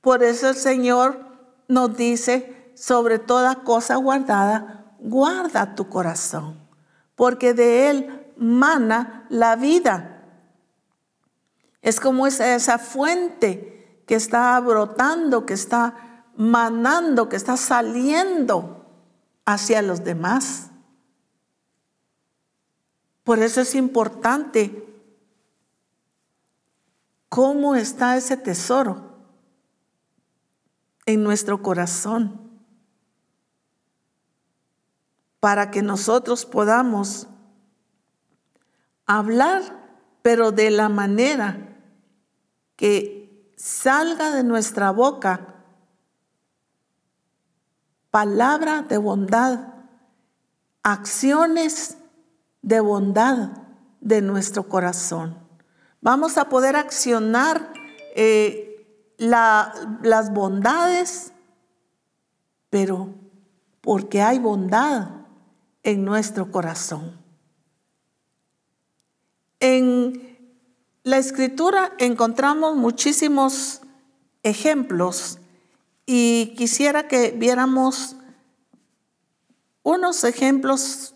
[0.00, 1.18] Por eso el Señor
[1.66, 6.58] nos dice, sobre toda cosa guardada, guarda tu corazón,
[7.14, 10.22] porque de él mana la vida.
[11.82, 18.86] Es como esa, fuente que está brotando, que está manando, que está saliendo
[19.44, 20.70] hacia los demás.
[23.22, 24.86] Por eso es importante
[27.28, 29.18] cómo está ese tesoro
[31.06, 32.43] en nuestro corazón
[35.44, 37.26] para que nosotros podamos
[39.04, 39.60] hablar,
[40.22, 41.76] pero de la manera
[42.76, 45.54] que salga de nuestra boca
[48.10, 49.74] palabra de bondad,
[50.82, 51.98] acciones
[52.62, 53.50] de bondad
[54.00, 55.36] de nuestro corazón.
[56.00, 57.70] Vamos a poder accionar
[58.16, 61.34] eh, las bondades,
[62.70, 63.10] pero
[63.82, 65.13] porque hay bondad
[65.84, 67.16] en nuestro corazón.
[69.60, 70.38] En
[71.04, 73.82] la escritura encontramos muchísimos
[74.42, 75.38] ejemplos
[76.06, 78.16] y quisiera que viéramos
[79.82, 81.14] unos ejemplos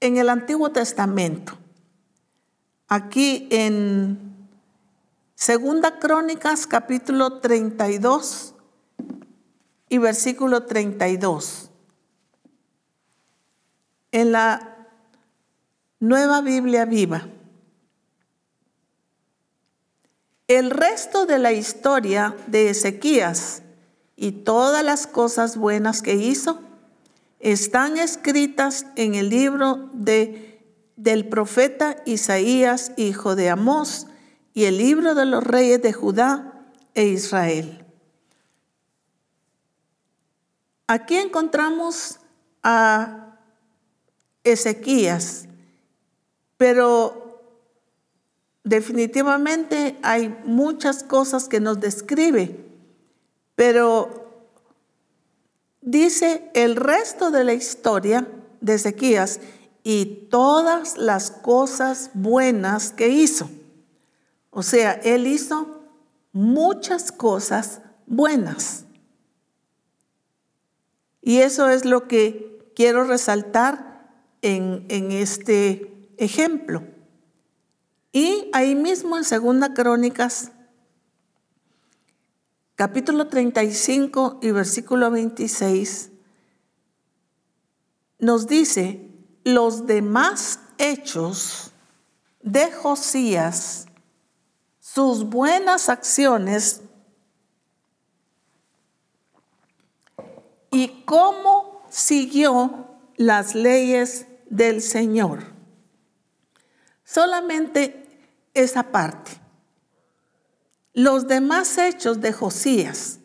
[0.00, 1.58] en el Antiguo Testamento.
[2.88, 4.48] Aquí en
[5.34, 8.54] Segunda Crónicas capítulo 32
[9.88, 11.71] y versículo 32.
[14.12, 14.86] En la
[15.98, 17.28] Nueva Biblia Viva.
[20.48, 23.62] El resto de la historia de Ezequías
[24.16, 26.60] y todas las cosas buenas que hizo
[27.38, 30.60] están escritas en el libro de,
[30.96, 34.06] del profeta Isaías, hijo de Amós,
[34.54, 37.84] y el libro de los reyes de Judá e Israel.
[40.86, 42.18] Aquí encontramos
[42.62, 43.21] a
[44.44, 45.46] Ezequías,
[46.56, 47.40] pero
[48.64, 52.64] definitivamente hay muchas cosas que nos describe,
[53.54, 54.46] pero
[55.80, 58.26] dice el resto de la historia
[58.60, 59.40] de Ezequías
[59.82, 63.50] y todas las cosas buenas que hizo.
[64.50, 65.82] O sea, él hizo
[66.32, 68.84] muchas cosas buenas.
[71.20, 73.91] Y eso es lo que quiero resaltar
[74.42, 76.82] en, este ejemplo.
[78.12, 80.52] Y ahí mismo en Segunda Crónicas
[82.74, 86.10] capítulo 35 y versículo 26,
[88.18, 89.08] nos dice,
[89.44, 91.70] los demás hechos
[92.40, 93.86] de Josías,
[94.80, 96.82] sus buenas acciones
[100.72, 105.44] y cómo siguió las leyes del Señor.
[107.04, 108.06] Solamente
[108.52, 109.30] esa parte.
[110.92, 113.18] Los demás hechos de Josías,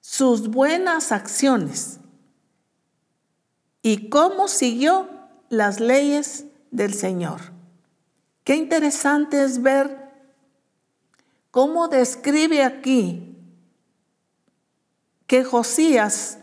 [0.00, 1.98] sus buenas acciones
[3.82, 5.08] y cómo siguió
[5.48, 7.40] las leyes del Señor.
[8.44, 10.12] Qué interesante es ver
[11.50, 13.36] cómo describe aquí
[15.26, 16.38] que Josías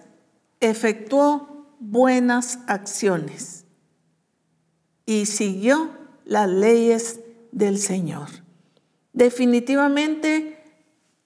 [0.60, 3.65] efectuó buenas acciones
[5.06, 5.92] y siguió
[6.26, 7.20] las leyes
[7.52, 8.30] del Señor.
[9.14, 10.64] Definitivamente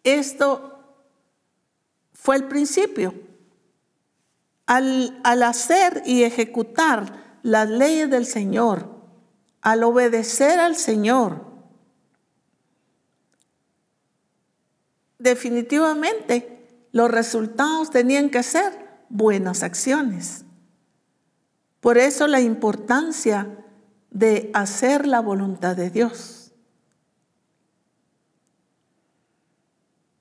[0.03, 0.79] esto
[2.13, 3.13] fue el principio.
[4.65, 8.87] Al, al, hacer y ejecutar las leyes del Señor,
[9.61, 11.43] al obedecer al Señor,
[15.17, 20.45] definitivamente los resultados tenían que ser buenas acciones.
[21.79, 23.65] Por eso la importancia
[24.11, 26.39] de hacer la voluntad de Dios.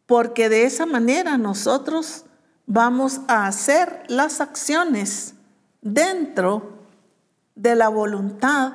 [0.08, 2.24] porque de esa manera nosotros
[2.66, 5.34] vamos a hacer las acciones
[5.82, 6.78] dentro
[7.54, 8.72] de la voluntad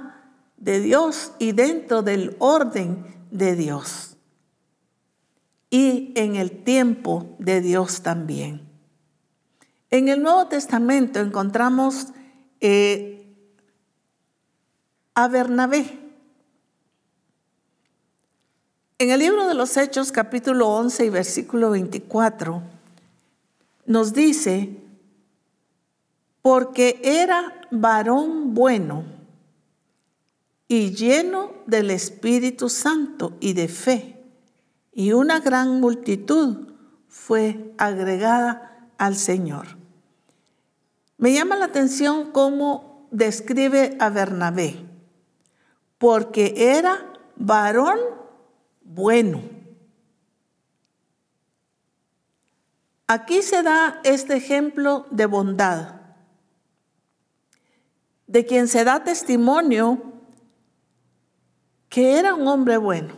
[0.57, 4.15] de Dios y dentro del orden de Dios.
[5.71, 8.69] Y en el tiempo de Dios también.
[9.89, 12.09] En el Nuevo Testamento encontramos
[12.61, 13.12] eh,
[15.15, 15.99] a Bernabé.
[18.97, 22.61] En el libro de los Hechos, capítulo 11 y versículo 24,
[23.85, 24.77] nos dice,
[26.41, 29.03] porque era varón bueno
[30.67, 34.23] y lleno del Espíritu Santo y de fe,
[34.93, 36.69] y una gran multitud
[37.07, 39.77] fue agregada al Señor.
[41.17, 44.92] Me llama la atención cómo describe a Bernabé,
[46.03, 47.97] porque era varón
[48.83, 49.41] bueno.
[53.07, 56.01] Aquí se da este ejemplo de bondad,
[58.27, 60.01] de quien se da testimonio
[61.87, 63.13] que era un hombre bueno.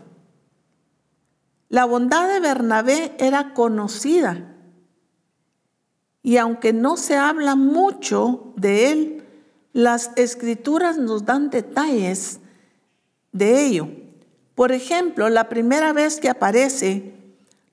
[1.69, 4.55] La bondad de Bernabé era conocida
[6.21, 9.27] y aunque no se habla mucho de él,
[9.73, 12.41] las escrituras nos dan detalles
[13.35, 13.89] de ello.
[14.55, 17.13] Por ejemplo, la primera vez que aparece,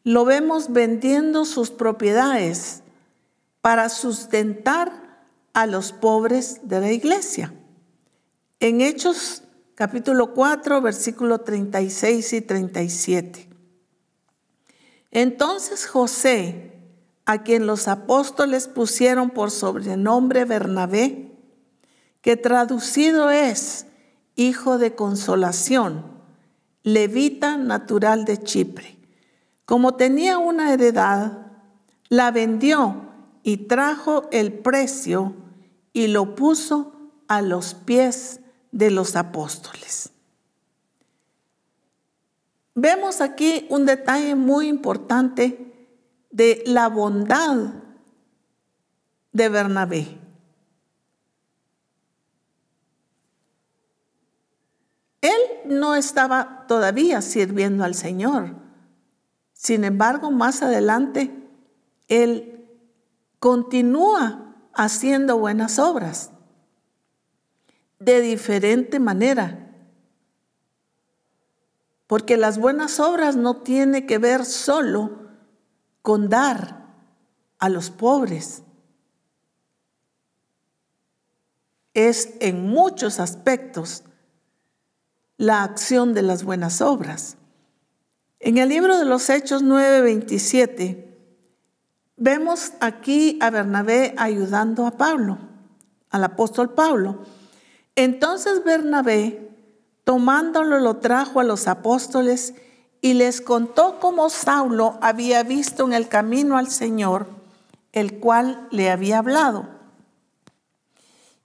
[0.03, 2.83] lo vemos vendiendo sus propiedades
[3.61, 7.55] para sustentar a los pobres de la iglesia.
[8.59, 9.45] En Hechos
[9.77, 13.49] capítulo 4, versículo 36 y 37.
[15.13, 16.73] Entonces José,
[17.25, 21.31] a quien los apóstoles pusieron por sobrenombre Bernabé,
[22.21, 23.87] que traducido es
[24.37, 26.05] hijo de consolación,
[26.83, 28.97] levita natural de Chipre.
[29.65, 31.47] Como tenía una heredad,
[32.09, 33.03] la vendió
[33.43, 35.35] y trajo el precio
[35.93, 36.93] y lo puso
[37.29, 40.11] a los pies de los apóstoles.
[42.75, 45.73] Vemos aquí un detalle muy importante
[46.31, 47.75] de la bondad
[49.33, 50.22] de Bernabé.
[55.23, 58.57] Él no estaba todavía sirviendo al Señor.
[59.53, 61.49] Sin embargo, más adelante,
[62.09, 62.69] Él
[63.39, 66.33] continúa haciendo buenas obras
[68.01, 69.71] de diferente manera.
[72.09, 75.21] Porque las buenas obras no tienen que ver solo
[76.03, 76.83] con dar
[77.61, 78.65] a los pobres.
[81.95, 84.03] Es en muchos aspectos
[85.43, 87.37] la acción de las buenas obras.
[88.39, 91.19] En el libro de los Hechos 9:27
[92.17, 95.39] vemos aquí a Bernabé ayudando a Pablo,
[96.11, 97.25] al apóstol Pablo.
[97.97, 99.51] Entonces Bernabé,
[100.05, 102.55] tomándolo, lo trajo a los apóstoles
[103.01, 107.27] y les contó cómo Saulo había visto en el camino al Señor,
[107.91, 109.67] el cual le había hablado,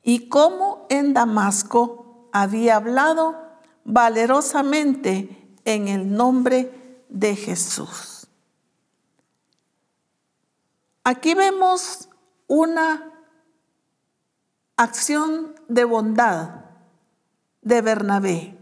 [0.04, 3.47] y cómo en Damasco había hablado
[3.88, 8.28] valerosamente en el nombre de Jesús.
[11.06, 12.10] Aquí vemos
[12.48, 13.14] una
[14.76, 16.66] acción de bondad
[17.62, 18.58] de Bernabé,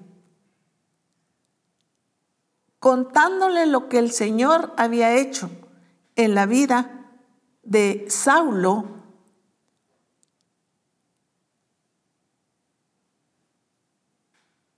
[2.77, 5.49] contándole lo que el Señor había hecho
[6.15, 7.09] en la vida
[7.63, 8.94] de Saulo,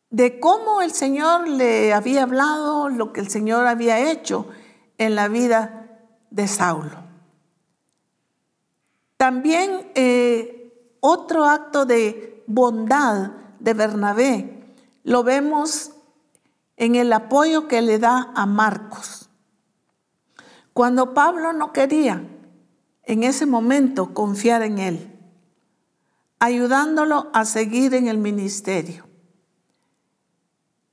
[0.09, 4.47] de cómo el Señor le había hablado, lo que el Señor había hecho
[4.97, 5.99] en la vida
[6.29, 7.03] de Saulo.
[9.17, 15.91] También eh, otro acto de bondad de Bernabé lo vemos
[16.77, 19.29] en el apoyo que le da a Marcos.
[20.73, 22.23] Cuando Pablo no quería
[23.03, 25.19] en ese momento confiar en él,
[26.39, 29.06] ayudándolo a seguir en el ministerio.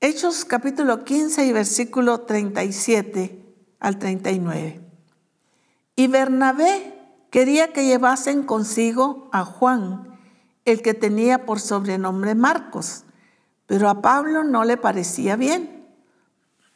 [0.04, 3.42] Hechos capítulo 15 y versículo 37
[3.80, 4.82] al 39.
[5.96, 6.94] Y Bernabé
[7.34, 10.20] Quería que llevasen consigo a Juan,
[10.64, 13.02] el que tenía por sobrenombre Marcos,
[13.66, 15.84] pero a Pablo no le parecía bien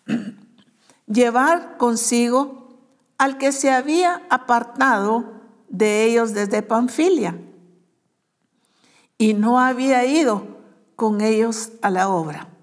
[1.07, 2.77] llevar consigo
[3.19, 5.33] al que se había apartado
[5.69, 7.39] de ellos desde Panfilia
[9.17, 10.45] y no había ido
[10.97, 12.58] con ellos a la obra.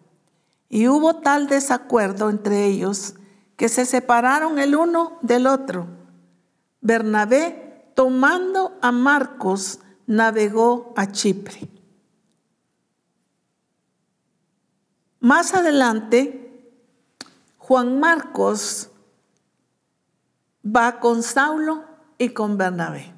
[0.70, 3.16] Y hubo tal desacuerdo entre ellos
[3.55, 5.88] que se separaron el uno del otro.
[6.82, 11.68] Bernabé tomando a Marcos, navegó a Chipre.
[15.20, 16.45] Más adelante,
[17.57, 18.91] Juan Marcos
[20.63, 21.84] va con Saulo
[22.18, 23.13] y con Bernabé.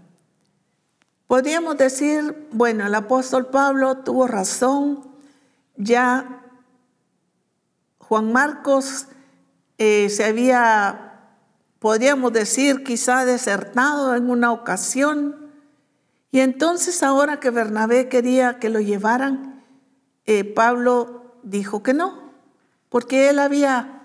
[1.27, 5.05] Podríamos decir, bueno, el apóstol Pablo tuvo razón,
[5.75, 6.45] ya
[8.07, 9.07] Juan Marcos
[9.77, 11.07] eh, se había
[11.79, 15.51] podríamos decir quizá desertado en una ocasión.
[16.31, 19.63] Y entonces ahora que Bernabé quería que lo llevaran,
[20.25, 22.31] eh, Pablo dijo que no,
[22.89, 24.03] porque él había,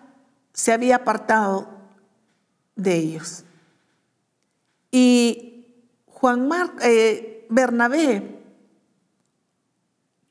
[0.53, 1.69] se había apartado
[2.77, 3.45] de ellos.
[4.91, 5.67] Y
[6.07, 8.41] Juan Mar, eh, Bernabé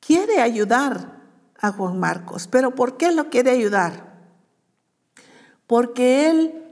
[0.00, 1.21] quiere ayudar
[1.62, 4.12] a Juan Marcos, pero ¿por qué lo quiere ayudar?
[5.66, 6.62] Porque él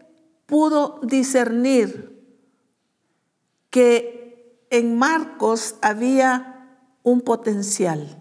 [0.46, 2.10] pudo discernir
[3.70, 8.18] que en Marcos había un potencial.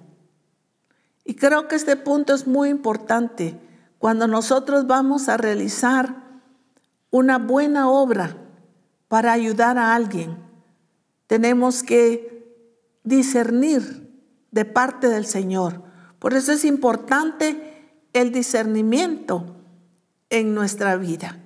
[1.25, 3.59] Y creo que este punto es muy importante
[3.97, 6.23] cuando nosotros vamos a realizar
[7.11, 8.37] una buena obra
[9.07, 10.37] para ayudar a alguien.
[11.27, 12.39] Tenemos que
[13.03, 14.09] discernir
[14.51, 15.88] de parte del Señor.
[16.19, 19.55] Por eso es importante el discernimiento
[20.29, 21.37] en nuestra vida.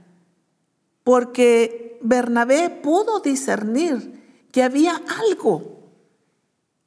[1.03, 5.80] Porque Bernabé pudo discernir que había algo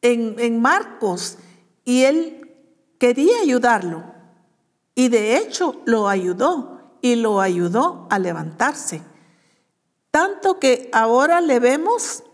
[0.03, 1.39] en, en Marcos
[1.85, 2.51] y él
[2.99, 4.05] quería ayudarlo.
[4.95, 9.03] Y de hecho lo ayudó y lo ayudó a levantarse.
[10.11, 12.25] Tanto que ahora le vemos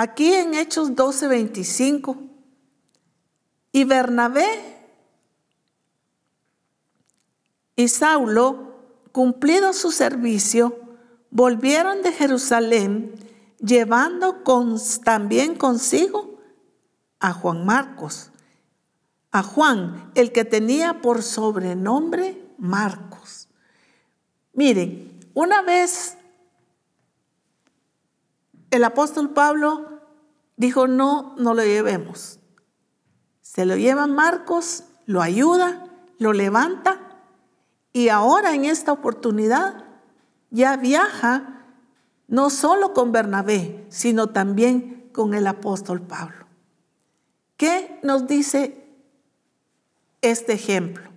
[0.00, 2.16] Aquí en Hechos 12:25,
[3.72, 4.46] y Bernabé
[7.74, 8.76] y Saulo,
[9.10, 10.78] cumplido su servicio,
[11.32, 13.12] volvieron de Jerusalén,
[13.58, 14.44] llevando
[15.02, 16.38] también consigo
[17.18, 18.30] a Juan Marcos,
[19.32, 23.48] a Juan, el que tenía por sobrenombre Marcos.
[24.52, 26.17] Miren, una vez
[28.70, 30.00] el apóstol Pablo
[30.56, 32.40] dijo, no, no lo llevemos.
[33.40, 35.84] Se lo lleva Marcos, lo ayuda,
[36.18, 37.08] lo levanta
[37.92, 39.84] y ahora en esta oportunidad
[40.50, 41.64] ya viaja
[42.26, 46.46] no solo con Bernabé, sino también con el apóstol Pablo.
[47.56, 48.84] ¿Qué nos dice
[50.20, 51.10] este ejemplo?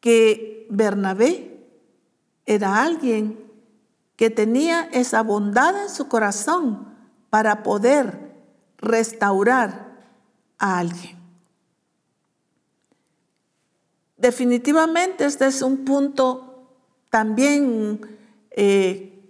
[0.00, 1.66] Que Bernabé
[2.46, 3.41] era alguien
[4.22, 6.94] que tenía esa bondad en su corazón
[7.28, 8.36] para poder
[8.78, 9.98] restaurar
[10.60, 11.18] a alguien.
[14.16, 16.68] Definitivamente este es un punto
[17.10, 18.16] también
[18.52, 19.20] eh,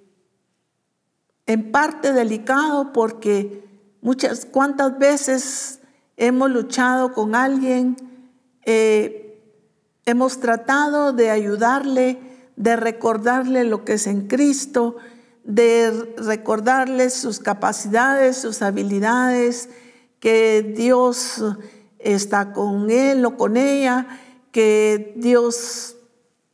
[1.46, 3.64] en parte delicado porque
[4.02, 5.80] muchas, cuántas veces
[6.18, 7.96] hemos luchado con alguien,
[8.66, 9.40] eh,
[10.04, 14.96] hemos tratado de ayudarle, de recordarle lo que es en Cristo,
[15.44, 19.68] de recordarle sus capacidades, sus habilidades,
[20.20, 21.42] que Dios
[21.98, 24.06] está con él o con ella,
[24.52, 25.96] que Dios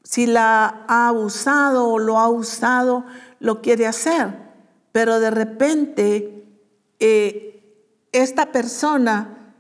[0.09, 3.05] si la ha usado o lo ha usado,
[3.41, 4.39] lo quiere hacer.
[4.91, 6.47] Pero de repente
[6.99, 9.55] eh, esta persona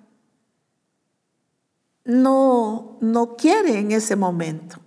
[2.06, 4.80] no, no quiere en ese momento.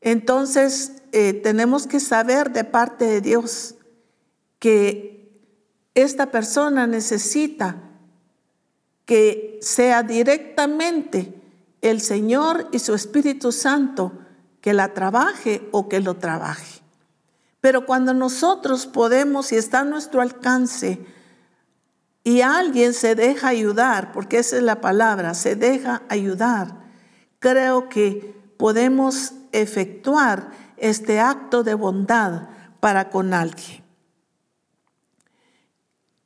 [0.00, 3.74] Entonces, eh, tenemos que saber de parte de Dios
[4.58, 5.18] que
[5.94, 7.76] esta persona necesita
[9.04, 11.34] que sea directamente
[11.80, 14.12] el Señor y su Espíritu Santo
[14.60, 16.82] que la trabaje o que lo trabaje.
[17.60, 21.04] Pero cuando nosotros podemos y está a nuestro alcance
[22.22, 26.74] y alguien se deja ayudar, porque esa es la palabra, se deja ayudar,
[27.38, 32.48] creo que podemos efectuar este acto de bondad
[32.80, 33.84] para con alguien.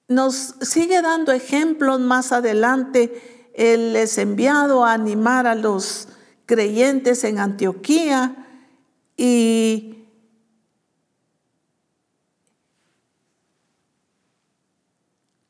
[0.08, 3.50] Nos sigue dando ejemplos más adelante.
[3.54, 6.08] Él es enviado a animar a los
[6.46, 8.46] creyentes en Antioquía
[9.16, 10.06] y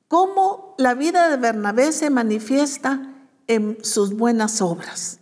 [0.07, 3.15] cómo la vida de Bernabé se manifiesta
[3.49, 5.22] en sus buenas obras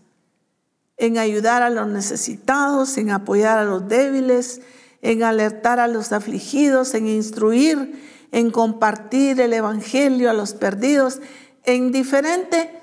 [1.00, 4.60] en ayudar a los necesitados, en apoyar a los débiles,
[5.00, 11.20] en alertar a los afligidos, en instruir, en compartir el Evangelio a los perdidos,
[11.64, 12.82] en diferente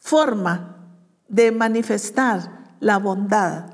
[0.00, 0.76] forma
[1.28, 3.66] de manifestar la bondad.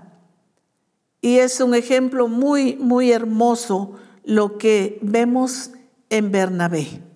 [1.22, 5.70] Y es un ejemplo muy, muy hermoso lo que vemos
[6.10, 7.09] en Bernabé.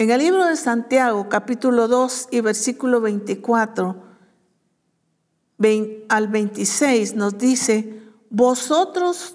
[0.00, 3.96] En el libro de Santiago, capítulo 2 y versículo 24
[6.08, 9.34] al 26 nos dice, vosotros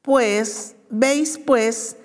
[0.00, 1.98] pues veis pues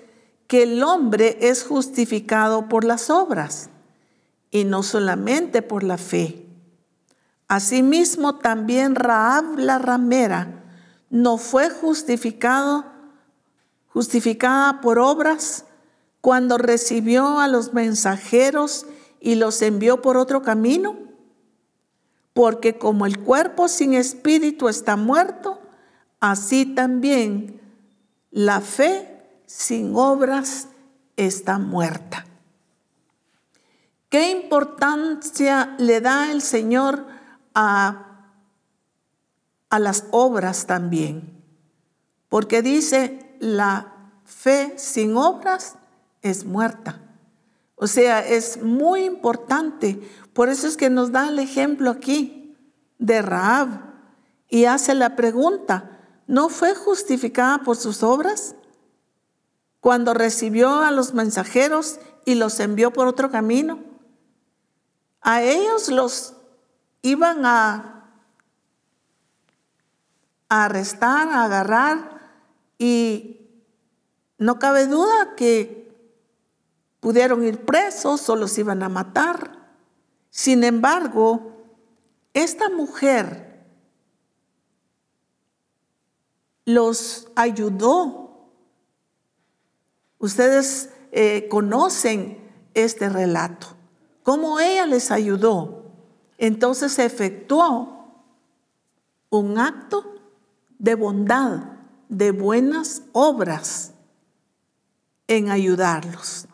[0.46, 3.70] que el hombre es justificado por las obras
[4.50, 6.44] y no solamente por la fe.
[7.48, 10.64] Asimismo también Raab la ramera
[11.08, 12.84] no fue justificado
[13.86, 15.64] justificada por obras
[16.20, 18.86] cuando recibió a los mensajeros
[19.20, 21.08] y los envió por otro camino?
[22.38, 25.60] porque como el cuerpo sin espíritu está muerto,
[26.20, 27.60] así también
[28.30, 30.68] la fe sin obras
[31.16, 32.24] está muerta.
[34.08, 37.08] ¿Qué importancia le da el Señor
[37.56, 38.30] a,
[39.68, 41.42] a las obras también?
[42.28, 45.74] Porque dice, la fe sin obras
[46.22, 47.00] es muerta.
[47.74, 50.00] O sea, es muy importante.
[50.32, 52.56] Por eso es que nos da el ejemplo aquí
[52.98, 53.88] de Raab
[54.48, 58.56] y hace la pregunta, ¿no fue justificada por sus obras?
[59.80, 63.78] Cuando recibió a los mensajeros y los envió por otro camino.
[65.20, 66.34] A ellos los
[67.02, 68.10] iban a,
[70.48, 72.18] a arrestar, a agarrar
[72.78, 73.38] y
[74.38, 75.87] no cabe duda que
[77.00, 79.68] pudieron ir presos o los iban a matar.
[80.30, 81.52] Sin embargo,
[82.34, 83.66] esta mujer
[86.64, 88.50] los ayudó.
[90.18, 92.38] Ustedes eh, conocen
[92.74, 93.68] este relato,
[94.22, 95.84] cómo ella les ayudó.
[96.36, 97.98] Entonces se efectuó
[99.30, 100.14] un acto
[100.78, 101.72] de bondad,
[102.08, 103.92] de buenas obras
[105.26, 106.47] en ayudarlos.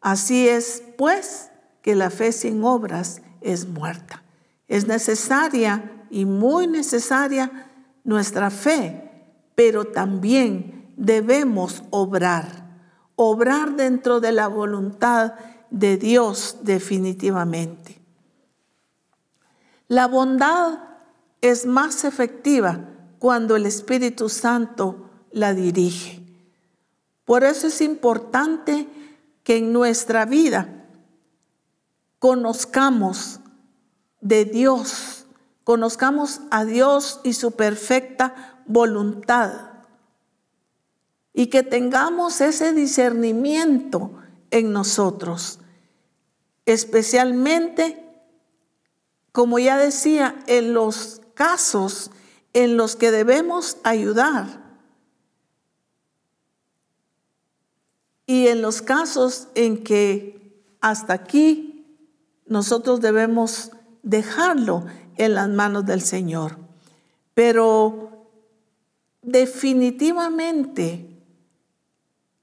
[0.00, 1.50] Así es, pues,
[1.82, 4.22] que la fe sin obras es muerta.
[4.68, 7.70] Es necesaria y muy necesaria
[8.04, 9.10] nuestra fe,
[9.54, 12.46] pero también debemos obrar,
[13.16, 15.34] obrar dentro de la voluntad
[15.70, 18.00] de Dios definitivamente.
[19.88, 20.80] La bondad
[21.40, 22.80] es más efectiva
[23.18, 26.22] cuando el Espíritu Santo la dirige.
[27.24, 28.88] Por eso es importante
[29.48, 30.84] que en nuestra vida
[32.18, 33.40] conozcamos
[34.20, 35.24] de Dios,
[35.64, 39.70] conozcamos a Dios y su perfecta voluntad
[41.32, 44.10] y que tengamos ese discernimiento
[44.50, 45.60] en nosotros,
[46.66, 48.04] especialmente,
[49.32, 52.10] como ya decía, en los casos
[52.52, 54.67] en los que debemos ayudar
[58.28, 60.52] Y en los casos en que
[60.82, 61.86] hasta aquí
[62.44, 63.72] nosotros debemos
[64.02, 64.84] dejarlo
[65.16, 66.58] en las manos del Señor.
[67.32, 68.26] Pero
[69.22, 71.08] definitivamente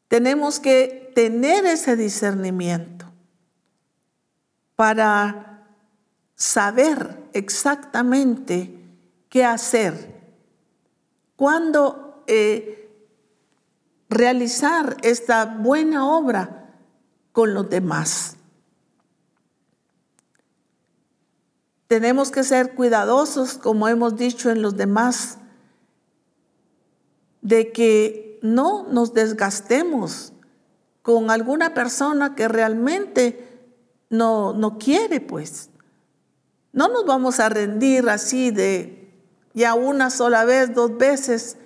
[0.07, 3.05] tenemos que tener ese discernimiento
[4.75, 5.67] para
[6.33, 8.75] saber exactamente
[9.29, 10.15] qué hacer.
[11.35, 12.84] Cuando eh,
[14.15, 16.73] realizar esta buena obra
[17.31, 18.37] con los demás.
[21.87, 25.37] Tenemos que ser cuidadosos, como hemos dicho en los demás,
[27.41, 30.31] de que no nos desgastemos
[31.01, 33.67] con alguna persona que realmente
[34.09, 35.69] no, no quiere, pues.
[36.71, 39.13] No nos vamos a rendir así de
[39.53, 41.57] ya una sola vez, dos veces,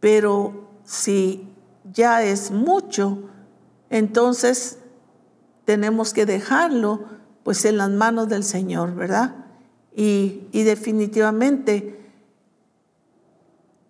[0.00, 1.48] pero si
[1.92, 3.30] ya es mucho,
[3.90, 4.78] entonces
[5.64, 7.04] tenemos que dejarlo
[7.42, 9.36] pues en las manos del Señor, ¿verdad?
[9.94, 12.00] Y, definitivamente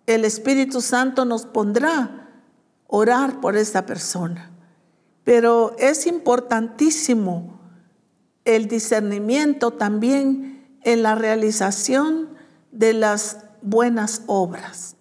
[0.05, 2.29] el Espíritu Santo nos pondrá
[2.85, 4.51] orar por esta persona.
[5.23, 7.59] Pero es importantísimo
[8.43, 12.29] el discernimiento también en la realización
[12.71, 14.94] de las buenas obras.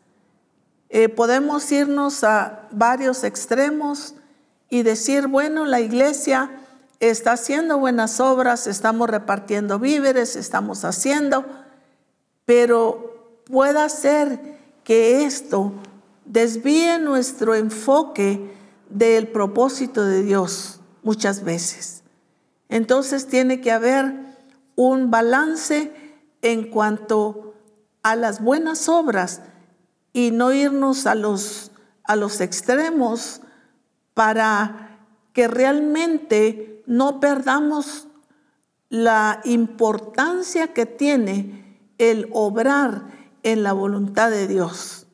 [0.89, 4.15] Eh, podemos irnos a varios extremos
[4.71, 6.51] y decir, bueno, la iglesia
[7.01, 11.45] está haciendo buenas obras, estamos repartiendo víveres, estamos haciendo,
[12.45, 15.73] pero puede ser que esto
[16.25, 18.55] desvíe nuestro enfoque
[18.89, 22.03] del propósito de Dios muchas veces.
[22.69, 24.15] Entonces tiene que haber
[24.77, 25.93] un balance
[26.43, 27.55] en cuanto
[28.03, 29.43] a las buenas obras
[30.15, 31.73] y no irnos a los,
[32.05, 33.43] a los extremos
[34.15, 35.01] para
[35.35, 38.07] que realmente no perdamos
[38.89, 43.09] la importancia que tiene el obrar
[43.43, 45.07] en la voluntad de Dios.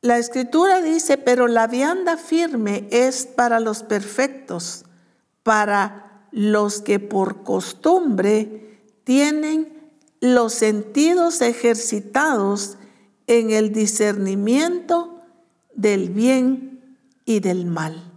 [0.00, 4.86] La escritura dice, pero la vianda firme es para los perfectos,
[5.42, 6.05] para
[6.36, 12.76] los que por costumbre tienen los sentidos ejercitados
[13.26, 15.18] en el discernimiento
[15.74, 18.12] del bien y del mal.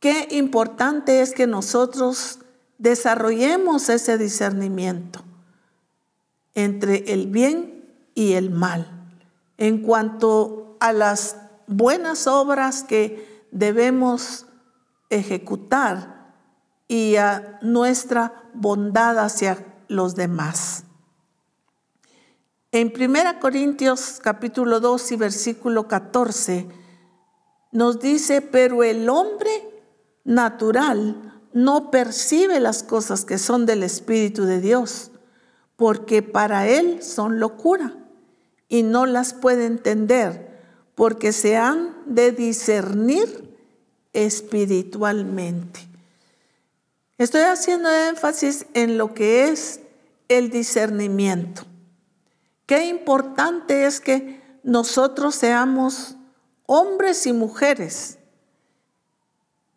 [0.00, 2.40] qué importante es que nosotros
[2.78, 5.20] desarrollemos ese discernimiento
[6.56, 7.84] entre el bien
[8.16, 9.06] y el mal.
[9.56, 11.36] En cuanto a las
[11.68, 14.46] buenas obras que debemos
[15.10, 16.15] ejecutar
[16.88, 20.84] y a nuestra bondad hacia los demás.
[22.72, 26.68] En 1 Corintios capítulo 2 y versículo 14
[27.72, 29.50] nos dice, pero el hombre
[30.24, 35.10] natural no percibe las cosas que son del Espíritu de Dios,
[35.76, 37.96] porque para él son locura
[38.68, 40.60] y no las puede entender,
[40.94, 43.56] porque se han de discernir
[44.12, 45.85] espiritualmente.
[47.18, 49.80] Estoy haciendo énfasis en lo que es
[50.28, 51.62] el discernimiento.
[52.66, 56.16] Qué importante es que nosotros seamos
[56.66, 58.18] hombres y mujeres,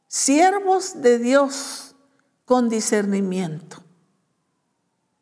[0.08, 1.96] siervos de Dios
[2.46, 3.78] con discernimiento,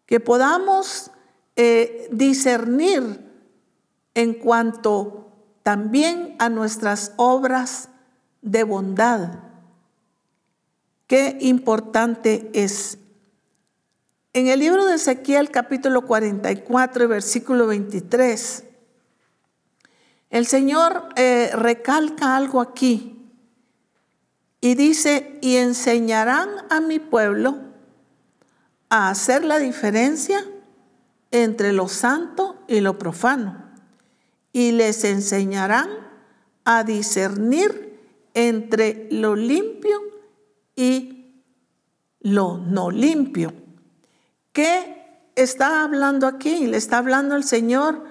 [0.06, 1.12] que podamos
[1.58, 3.28] eh, discernir
[4.14, 7.90] en cuanto también a nuestras obras
[8.42, 9.47] de bondad.
[11.08, 12.98] Qué importante es.
[14.34, 18.66] En el libro de Ezequiel capítulo 44 versículo 23,
[20.30, 23.26] el Señor eh, recalca algo aquí
[24.60, 27.58] y dice, y enseñarán a mi pueblo
[28.90, 30.44] a hacer la diferencia
[31.32, 33.72] entre lo santo y lo profano,
[34.52, 35.90] y les enseñarán
[36.66, 37.98] a discernir
[38.34, 40.17] entre lo limpio
[40.78, 41.44] y
[42.22, 43.52] lo no limpio.
[44.54, 46.68] ¿Qué está hablando aquí?
[46.68, 48.06] Le está hablando el Señor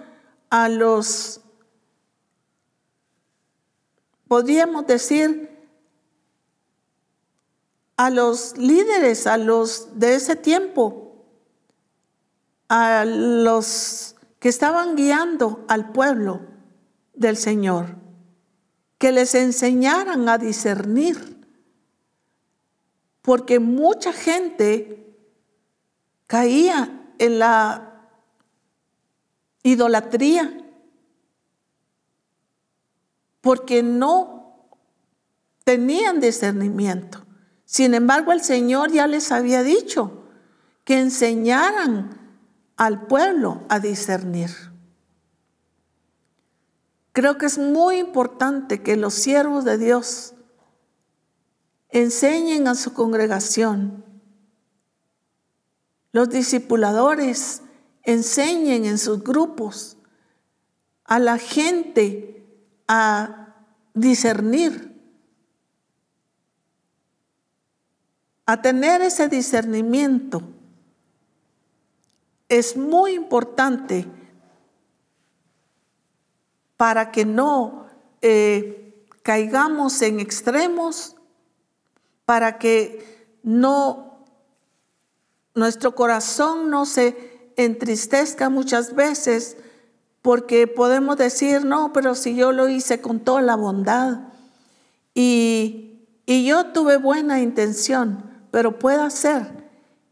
[0.50, 1.40] a los,
[4.28, 5.48] podríamos decir,
[7.96, 11.24] a los líderes, a los de ese tiempo,
[12.68, 16.40] a los que estaban guiando al pueblo
[17.14, 17.96] del Señor,
[18.98, 21.35] que les enseñaran a discernir,
[23.26, 25.04] porque mucha gente
[26.28, 28.06] caía en la
[29.64, 30.64] idolatría
[33.40, 34.70] porque no
[35.64, 37.26] tenían discernimiento.
[37.64, 40.22] Sin embargo, el Señor ya les había dicho
[40.84, 42.38] que enseñaran
[42.76, 44.50] al pueblo a discernir.
[47.10, 50.35] Creo que es muy importante que los siervos de Dios
[51.98, 54.04] enseñen a su congregación
[56.16, 57.60] los discipuladores
[58.02, 59.98] enseñen en sus grupos
[61.04, 62.42] a la gente
[62.88, 63.54] a
[63.92, 64.98] discernir,
[68.46, 70.40] a tener ese discernimiento.
[72.48, 74.06] Es muy importante
[76.78, 77.88] para que no
[78.22, 81.15] eh, caigamos en extremos,
[82.26, 84.26] para que no
[85.54, 89.56] nuestro corazón no se entristezca muchas veces
[90.20, 94.18] porque podemos decir, no, pero si yo lo hice con toda la bondad
[95.14, 99.64] y, y yo tuve buena intención, pero puede ser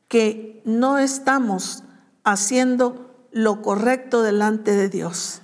[0.09, 1.83] que no estamos
[2.23, 5.43] haciendo lo correcto delante de Dios.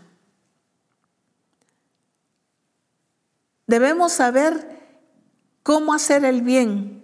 [3.66, 4.80] Debemos saber
[5.63, 7.01] cómo hacer el bien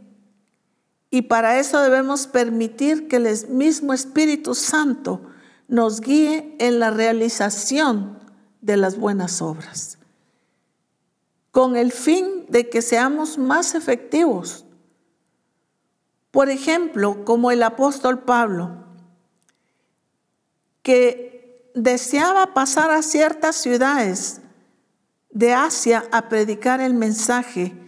[1.10, 5.22] y para eso debemos permitir que el mismo Espíritu Santo
[5.68, 8.18] nos guíe en la realización
[8.60, 9.98] de las buenas obras,
[11.50, 14.64] con el fin de que seamos más efectivos.
[16.30, 18.84] Por ejemplo, como el apóstol Pablo,
[20.82, 24.40] que deseaba pasar a ciertas ciudades
[25.30, 27.85] de Asia a predicar el mensaje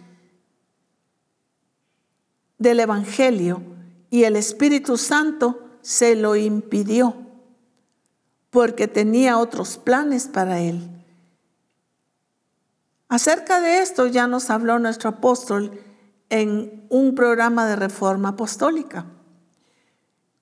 [2.59, 3.61] del Evangelio
[4.09, 7.15] y el Espíritu Santo se lo impidió
[8.49, 10.87] porque tenía otros planes para él.
[13.07, 15.81] Acerca de esto ya nos habló nuestro apóstol
[16.29, 19.05] en un programa de reforma apostólica.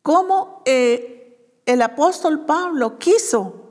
[0.01, 3.67] Cómo eh, el apóstol Pablo quiso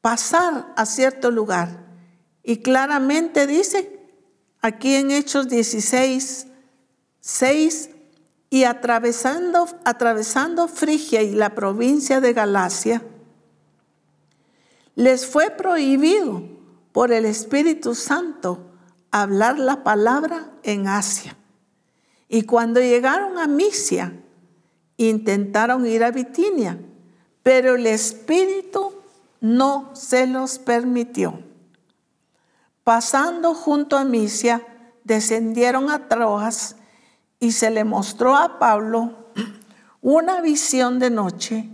[0.00, 1.84] pasar a cierto lugar.
[2.42, 3.98] Y claramente dice,
[4.60, 6.48] aquí en Hechos 16,
[7.24, 7.88] 6.
[8.50, 13.02] Y atravesando, atravesando Frigia y la provincia de Galacia,
[14.94, 16.42] les fue prohibido
[16.92, 18.60] por el Espíritu Santo
[19.10, 21.36] hablar la palabra en Asia.
[22.28, 24.20] Y cuando llegaron a Misia,
[24.98, 26.78] intentaron ir a Bitinia,
[27.42, 28.92] pero el Espíritu
[29.40, 31.40] no se los permitió.
[32.84, 34.64] Pasando junto a Misia,
[35.02, 36.76] descendieron a Troas
[37.44, 39.28] y se le mostró a Pablo
[40.00, 41.68] una visión de noche.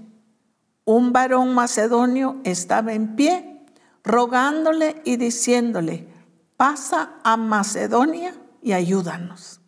[0.85, 3.65] Un varón macedonio estaba en pie,
[4.03, 6.09] rogándole y diciéndole,
[6.57, 9.61] pasa a Macedonia y ayúdanos.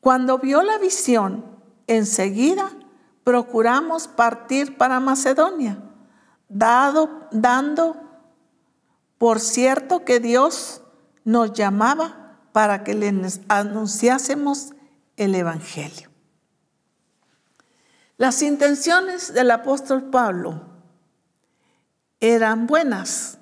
[0.00, 1.46] Cuando vio la visión,
[1.86, 2.68] enseguida
[3.24, 5.82] procuramos partir para Macedonia,
[6.50, 7.96] dado, dando
[9.16, 10.82] por cierto que Dios
[11.24, 12.17] nos llamaba
[12.52, 13.12] para que le
[13.48, 14.72] anunciásemos
[15.16, 16.08] el Evangelio.
[18.16, 20.62] Las intenciones del apóstol Pablo
[22.20, 23.38] eran buenas,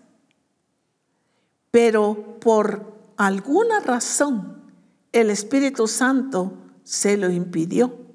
[1.71, 4.63] pero por alguna razón
[5.13, 6.53] el Espíritu Santo
[6.85, 8.07] se lo impidió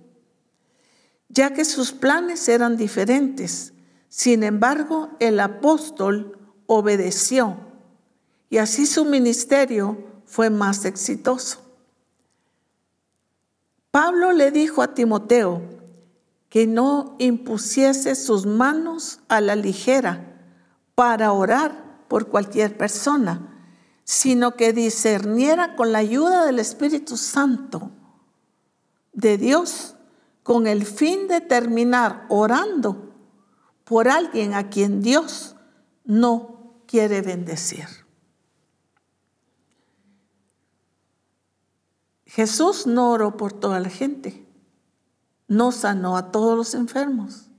[1.32, 3.74] ya que sus planes eran diferentes.
[4.10, 7.58] Sin embargo, el apóstol obedeció
[8.50, 11.60] y así su ministerio fue más exitoso.
[13.92, 15.62] Pablo le dijo a Timoteo
[16.48, 20.40] que no impusiese sus manos a la ligera
[20.96, 23.76] para orar por cualquier persona,
[24.06, 27.92] sino que discerniera con la ayuda del Espíritu Santo
[29.12, 29.96] de Dios
[30.44, 33.14] con el fin de terminar orando
[33.84, 35.58] por alguien a quien Dios
[36.06, 38.01] no quiere bendecir.
[42.34, 44.46] Jesús no oró por toda la gente,
[45.50, 47.50] no sanó a todos los enfermos,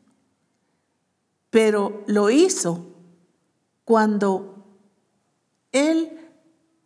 [1.51, 2.87] pero lo hizo
[3.85, 4.65] cuando
[5.73, 6.19] Él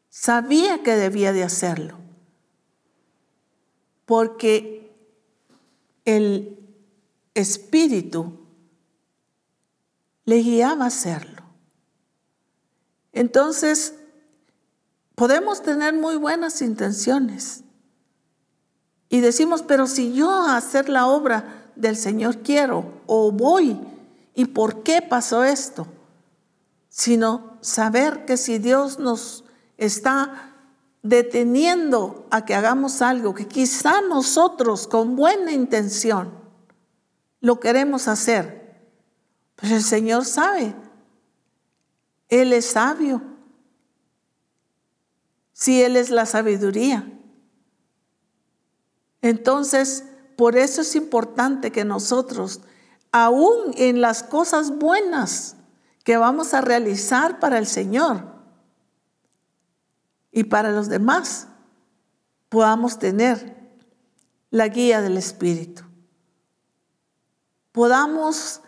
[0.09, 1.97] sabía que debía de hacerlo,
[4.05, 4.93] porque
[6.05, 6.59] el
[7.35, 8.49] Espíritu
[10.25, 11.45] le guiaba a hacerlo.
[13.13, 13.95] Entonces,
[15.15, 17.63] podemos tener muy buenas intenciones
[19.09, 23.79] y decimos, pero si yo a hacer la obra del Señor quiero o voy,
[24.35, 25.87] ¿y por qué pasó esto?
[26.89, 29.45] Sino saber que si Dios nos
[29.77, 30.55] está
[31.03, 36.33] deteniendo a que hagamos algo que quizá nosotros con buena intención
[37.41, 38.83] lo queremos hacer.
[39.55, 40.75] Pero el Señor sabe,
[42.29, 43.23] Él es sabio.
[45.53, 47.16] Si Él es la sabiduría.
[49.29, 50.05] Entonces,
[50.37, 52.61] por eso es importante que nosotros,
[53.13, 55.57] aún en las cosas buenas
[56.05, 58.37] que vamos a realizar para el Señor,
[60.37, 61.49] y para los demás
[62.51, 63.57] podamos tener
[64.51, 65.83] la guía del Espíritu.
[67.73, 68.61] Podamos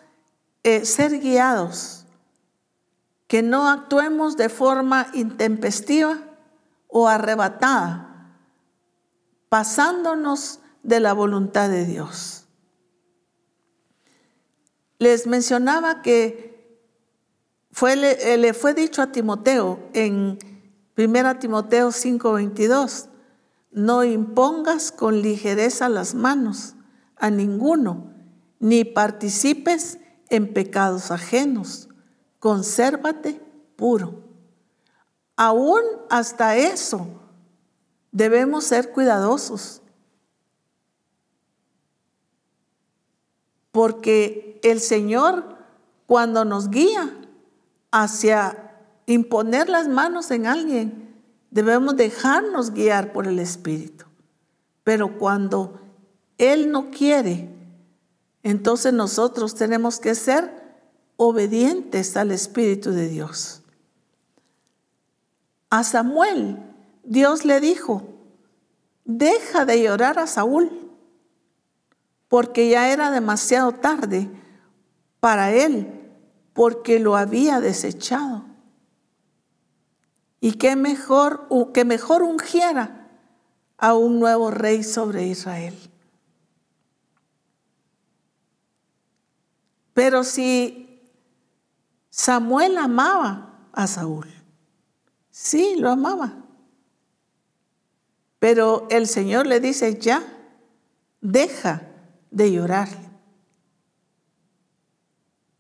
[0.63, 2.07] eh, ser guiados,
[3.27, 6.19] que no actuemos de forma intempestiva
[6.87, 8.08] o arrebatada,
[9.49, 12.47] pasándonos de la voluntad de Dios.
[14.99, 16.79] Les mencionaba que
[17.71, 20.39] fue, le, le fue dicho a Timoteo en
[20.95, 23.07] Primera Timoteo 5:22,
[23.71, 26.75] no impongas con ligereza las manos
[27.15, 28.13] a ninguno,
[28.59, 31.89] ni participes en pecados ajenos,
[32.41, 33.41] consérvate
[33.77, 34.25] puro.
[35.37, 37.07] Aún hasta eso
[38.13, 39.83] debemos ser cuidadosos,
[43.73, 45.59] porque el Señor
[46.09, 47.15] cuando nos guía
[47.91, 48.73] hacia
[49.05, 51.15] imponer las manos en alguien,
[51.51, 54.07] debemos dejarnos guiar por el Espíritu.
[54.85, 55.79] Pero cuando
[56.39, 57.51] Él no quiere,
[58.43, 60.51] entonces nosotros tenemos que ser
[61.19, 63.61] obedientes al Espíritu de Dios.
[65.69, 66.57] A Samuel,
[67.09, 68.03] Dios le dijo,
[69.07, 70.71] deja de llorar a Saúl,
[72.29, 74.31] porque ya era demasiado tarde
[75.19, 76.13] para él,
[76.53, 78.45] porque lo había desechado.
[80.41, 83.09] Y mejor, que mejor ungiera
[83.79, 85.75] a un nuevo rey sobre Israel.
[89.95, 91.11] Pero si
[92.11, 94.27] Samuel amaba a Saúl,
[95.31, 96.45] sí, lo amaba.
[98.39, 100.23] Pero el Señor le dice, ya,
[101.21, 101.83] deja
[102.31, 102.89] de llorar.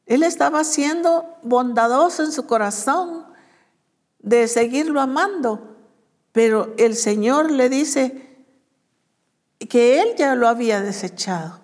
[0.06, 3.26] Él estaba siendo bondadoso en su corazón
[4.20, 5.76] de seguirlo amando.
[6.32, 8.28] Pero el Señor le dice,
[9.66, 11.60] que él ya lo había desechado.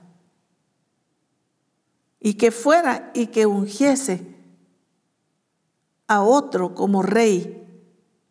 [2.20, 4.34] Y que fuera y que ungiese
[6.06, 7.82] a otro como rey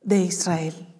[0.01, 0.92] de Israel.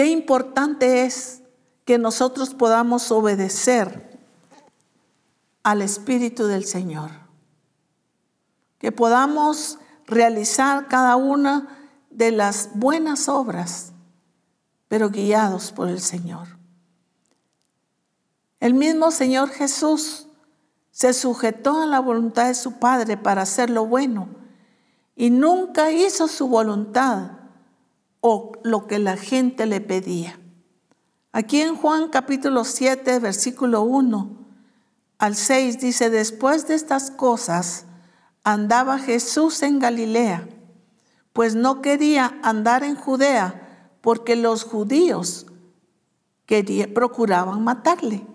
[0.00, 1.42] Qué importante es
[1.84, 4.18] que nosotros podamos obedecer
[5.62, 7.10] al Espíritu del Señor.
[8.78, 13.92] Que podamos realizar cada una de las buenas obras,
[14.88, 16.48] pero guiados por el Señor.
[18.58, 20.28] El mismo Señor Jesús
[20.92, 24.30] se sujetó a la voluntad de su Padre para hacer lo bueno
[25.14, 27.39] y nunca hizo su voluntad
[28.20, 30.38] o lo que la gente le pedía.
[31.32, 34.36] Aquí en Juan capítulo 7, versículo 1
[35.18, 37.84] al 6 dice, después de estas cosas
[38.42, 40.48] andaba Jesús en Galilea,
[41.32, 45.46] pues no quería andar en Judea porque los judíos
[46.94, 48.26] procuraban matarle.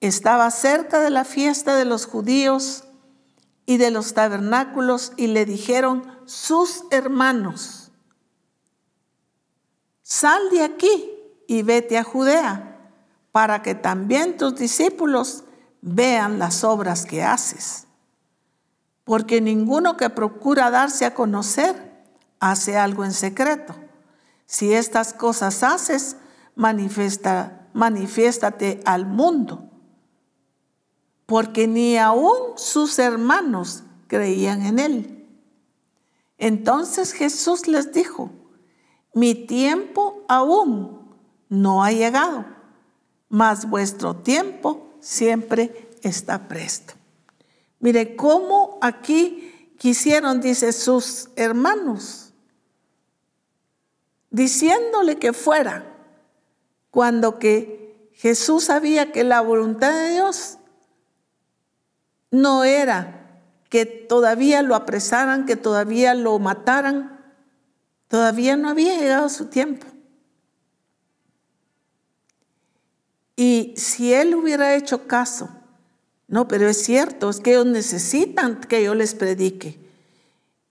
[0.00, 2.84] Estaba cerca de la fiesta de los judíos
[3.66, 7.81] y de los tabernáculos y le dijeron sus hermanos,
[10.12, 11.10] sal de aquí
[11.46, 12.78] y vete a Judea
[13.32, 15.44] para que también tus discípulos
[15.80, 17.86] vean las obras que haces.
[19.04, 22.04] Porque ninguno que procura darse a conocer
[22.40, 23.74] hace algo en secreto.
[24.44, 26.16] Si estas cosas haces,
[26.56, 29.70] manifiesta, manifiéstate al mundo
[31.24, 35.26] porque ni aún sus hermanos creían en él.
[36.36, 38.41] Entonces Jesús les dijo,
[39.14, 41.14] mi tiempo aún
[41.48, 42.44] no ha llegado,
[43.28, 46.94] mas vuestro tiempo siempre está presto.
[47.78, 52.32] Mire cómo aquí quisieron, dice, sus hermanos,
[54.30, 55.84] diciéndole que fuera,
[56.90, 60.58] cuando que Jesús sabía que la voluntad de Dios
[62.30, 67.11] no era que todavía lo apresaran, que todavía lo mataran.
[68.12, 69.86] Todavía no había llegado su tiempo.
[73.36, 75.48] Y si él hubiera hecho caso,
[76.28, 79.78] no, pero es cierto, es que ellos necesitan que yo les predique.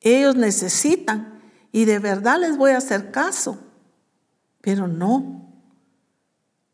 [0.01, 3.57] Ellos necesitan y de verdad les voy a hacer caso.
[4.61, 5.51] Pero no,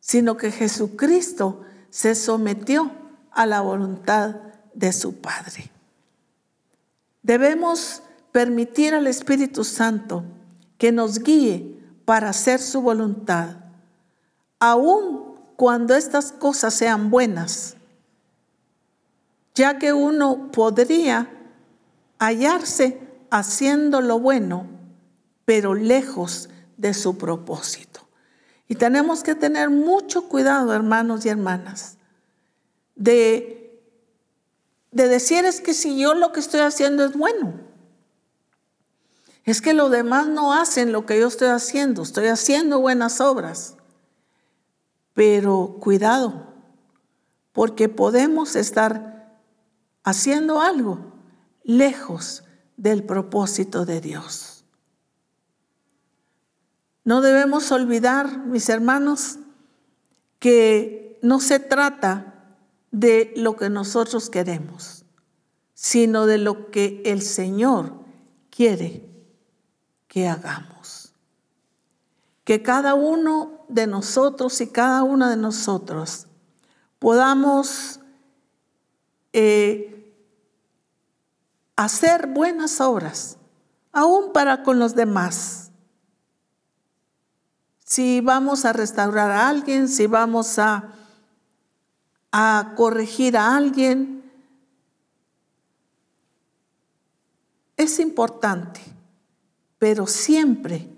[0.01, 2.91] sino que Jesucristo se sometió
[3.31, 4.35] a la voluntad
[4.73, 5.71] de su Padre.
[7.23, 8.03] Debemos
[8.33, 10.25] permitir al Espíritu Santo
[10.77, 11.75] que nos guíe
[12.05, 13.57] para hacer su voluntad,
[14.59, 17.75] aun cuando estas cosas sean buenas,
[19.55, 21.29] ya que uno podría
[22.19, 22.99] hallarse
[23.29, 24.67] haciendo lo bueno,
[25.45, 28.01] pero lejos de su propósito.
[28.67, 31.97] Y tenemos que tener mucho cuidado, hermanos y hermanas,
[32.95, 33.57] de
[34.97, 37.53] de decir es que si yo lo que estoy haciendo es bueno.
[39.47, 42.01] Es que los demás no hacen lo que yo estoy haciendo.
[42.01, 43.77] Estoy haciendo buenas obras.
[45.13, 46.53] Pero cuidado,
[47.53, 49.39] porque podemos estar
[50.03, 50.99] haciendo algo
[51.63, 52.43] lejos
[52.75, 54.65] del propósito de Dios.
[57.05, 59.37] No debemos olvidar, mis hermanos,
[60.39, 62.57] que no se trata
[62.91, 65.05] de lo que nosotros queremos,
[65.73, 67.93] sino de lo que el Señor
[68.49, 69.06] quiere
[70.07, 71.13] que hagamos.
[72.43, 76.27] Que cada uno de nosotros y cada una de nosotros
[76.99, 77.99] podamos
[79.33, 80.15] eh,
[81.75, 83.37] hacer buenas obras,
[83.91, 85.71] aún para con los demás.
[87.83, 90.93] Si vamos a restaurar a alguien, si vamos a
[92.31, 94.23] a corregir a alguien.
[97.75, 98.81] Es importante,
[99.79, 100.89] pero siempre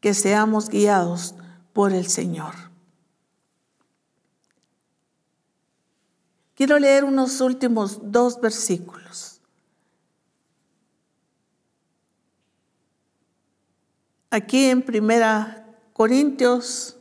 [0.00, 1.34] que seamos guiados
[1.72, 2.54] por el Señor.
[6.54, 9.40] Quiero leer unos últimos dos versículos.
[14.30, 16.97] Aquí en Primera Corintios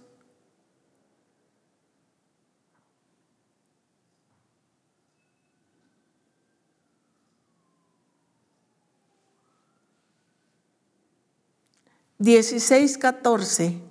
[12.20, 13.82] 16:14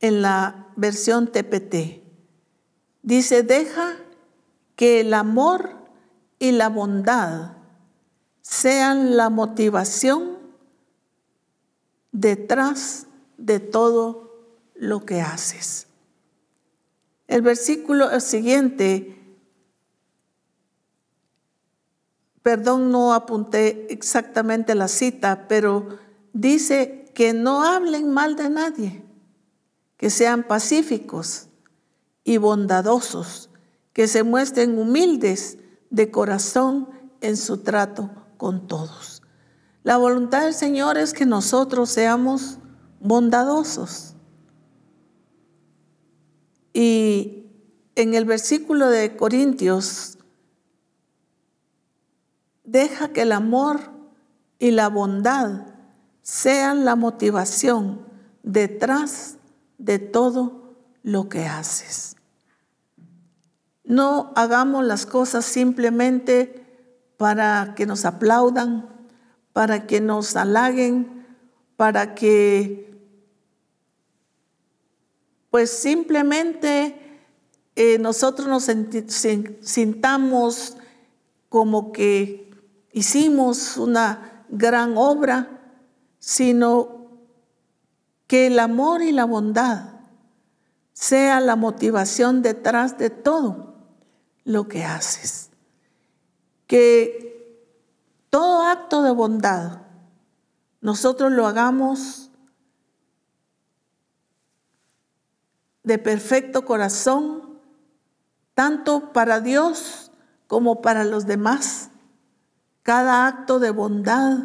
[0.00, 2.02] en la versión TPT.
[3.02, 3.96] Dice, deja
[4.76, 5.70] que el amor
[6.38, 7.56] y la bondad
[8.40, 10.38] sean la motivación
[12.10, 13.06] detrás
[13.38, 15.86] de todo lo que haces.
[17.28, 19.36] El versículo siguiente,
[22.42, 25.98] perdón, no apunté exactamente la cita, pero
[26.32, 29.04] dice que no hablen mal de nadie,
[29.96, 31.48] que sean pacíficos
[32.24, 33.50] y bondadosos,
[33.92, 35.58] que se muestren humildes
[35.90, 36.88] de corazón
[37.20, 39.22] en su trato con todos.
[39.82, 42.58] La voluntad del Señor es que nosotros seamos
[43.00, 44.14] bondadosos.
[46.72, 47.46] Y
[47.96, 50.18] en el versículo de Corintios,
[52.64, 53.80] deja que el amor
[54.58, 55.71] y la bondad
[56.22, 58.06] sean la motivación
[58.42, 59.36] detrás
[59.78, 62.16] de todo lo que haces.
[63.84, 66.64] No hagamos las cosas simplemente
[67.16, 68.88] para que nos aplaudan,
[69.52, 71.26] para que nos halaguen,
[71.76, 72.92] para que
[75.50, 77.20] pues simplemente
[77.76, 78.68] eh, nosotros nos
[79.60, 80.76] sintamos
[81.48, 82.50] como que
[82.92, 85.61] hicimos una gran obra,
[86.22, 87.08] sino
[88.28, 89.90] que el amor y la bondad
[90.92, 93.74] sea la motivación detrás de todo
[94.44, 95.50] lo que haces.
[96.68, 97.58] Que
[98.30, 99.80] todo acto de bondad
[100.80, 102.30] nosotros lo hagamos
[105.82, 107.58] de perfecto corazón,
[108.54, 110.12] tanto para Dios
[110.46, 111.90] como para los demás.
[112.84, 114.38] Cada acto de bondad,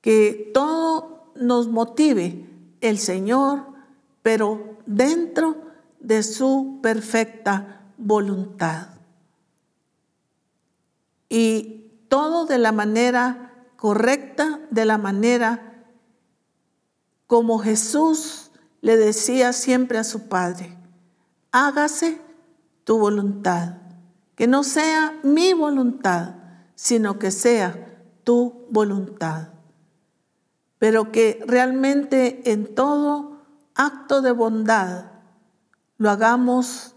[0.00, 2.46] que todo nos motive
[2.80, 3.66] el Señor,
[4.22, 5.56] pero dentro
[6.00, 8.88] de su perfecta voluntad.
[11.28, 15.84] Y todo de la manera correcta, de la manera
[17.26, 18.50] como Jesús
[18.80, 20.76] le decía siempre a su padre,
[21.50, 22.20] hágase
[22.84, 23.78] tu voluntad,
[24.36, 26.36] que no sea mi voluntad,
[26.76, 29.48] sino que sea tu voluntad.
[30.78, 33.42] Pero que realmente en todo
[33.74, 35.12] acto de bondad
[35.98, 36.94] lo hagamos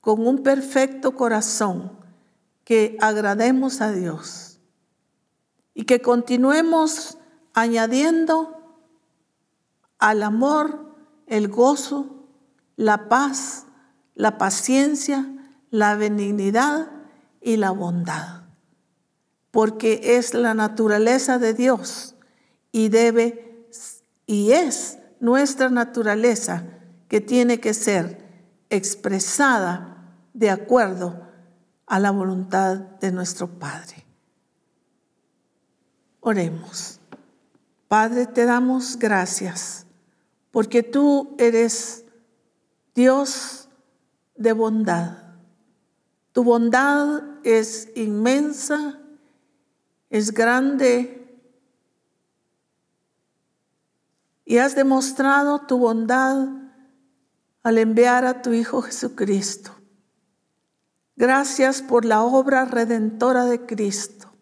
[0.00, 1.98] con un perfecto corazón,
[2.64, 4.60] que agrademos a Dios
[5.74, 7.18] y que continuemos
[7.52, 8.78] añadiendo
[9.98, 10.94] al amor,
[11.26, 12.28] el gozo,
[12.76, 13.66] la paz,
[14.14, 15.26] la paciencia,
[15.70, 16.90] la benignidad
[17.40, 18.44] y la bondad.
[19.50, 22.14] Porque es la naturaleza de Dios
[22.72, 23.66] y debe
[24.26, 26.64] y es nuestra naturaleza
[27.08, 28.24] que tiene que ser
[28.70, 31.26] expresada de acuerdo
[31.86, 34.06] a la voluntad de nuestro Padre.
[36.20, 37.00] Oremos.
[37.88, 39.86] Padre, te damos gracias
[40.52, 42.04] porque tú eres
[42.94, 43.68] Dios
[44.36, 45.34] de bondad.
[46.32, 49.00] Tu bondad es inmensa,
[50.08, 51.19] es grande
[54.50, 56.48] y has demostrado tu bondad
[57.62, 59.70] al enviar a tu Hijo Jesucristo.
[61.14, 64.32] Gracias por la obra redentora de Cristo.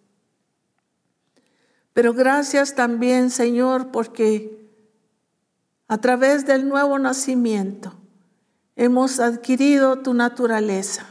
[1.92, 4.72] Pero gracias también, Señor, porque
[5.88, 7.92] a través del nuevo nacimiento
[8.76, 11.04] hemos adquirido tu naturaleza,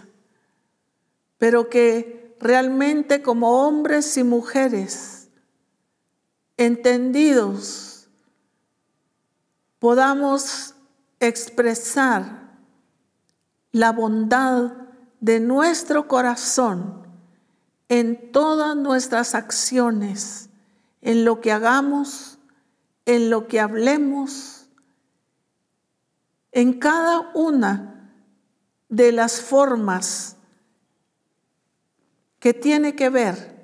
[1.38, 5.30] pero que realmente como hombres y mujeres
[6.58, 7.97] entendidos
[9.80, 10.76] podamos
[11.20, 12.58] expresar
[13.72, 14.74] la bondad
[15.20, 17.08] de nuestro corazón
[17.90, 20.50] en todas nuestras acciones,
[21.02, 22.38] en lo que hagamos,
[23.06, 24.68] en lo que hablemos,
[26.52, 28.12] en cada una
[28.90, 30.38] de las formas
[32.40, 33.58] que tiene que ver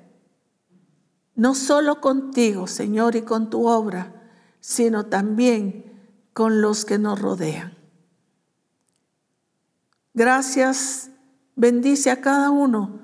[1.34, 4.30] no solo contigo, Señor, y con tu obra,
[4.60, 5.93] sino también
[6.34, 7.78] con los que nos rodean.
[10.12, 11.10] Gracias,
[11.56, 13.00] bendice a cada uno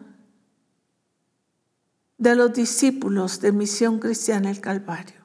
[2.19, 5.21] de los discípulos de Misión Cristiana el Calvario.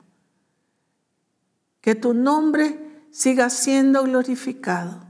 [1.82, 5.04] Que tu nombre siga siendo glorificado.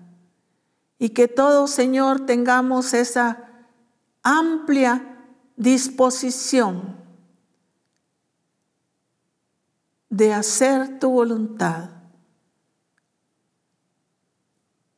[0.97, 3.49] Y que todos, Señor, tengamos esa
[4.23, 6.97] amplia disposición
[10.09, 11.94] de hacer tu voluntad.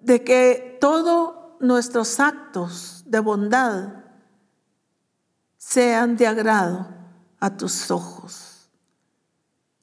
[0.07, 4.05] De que todos nuestros actos de bondad
[5.57, 6.87] sean de agrado
[7.41, 8.69] a tus ojos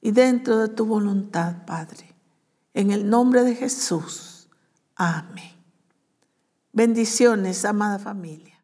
[0.01, 2.15] y dentro de tu voluntad, Padre.
[2.73, 4.49] En el nombre de Jesús.
[4.95, 5.53] Amén.
[6.73, 8.54] Bendiciones, amada familia.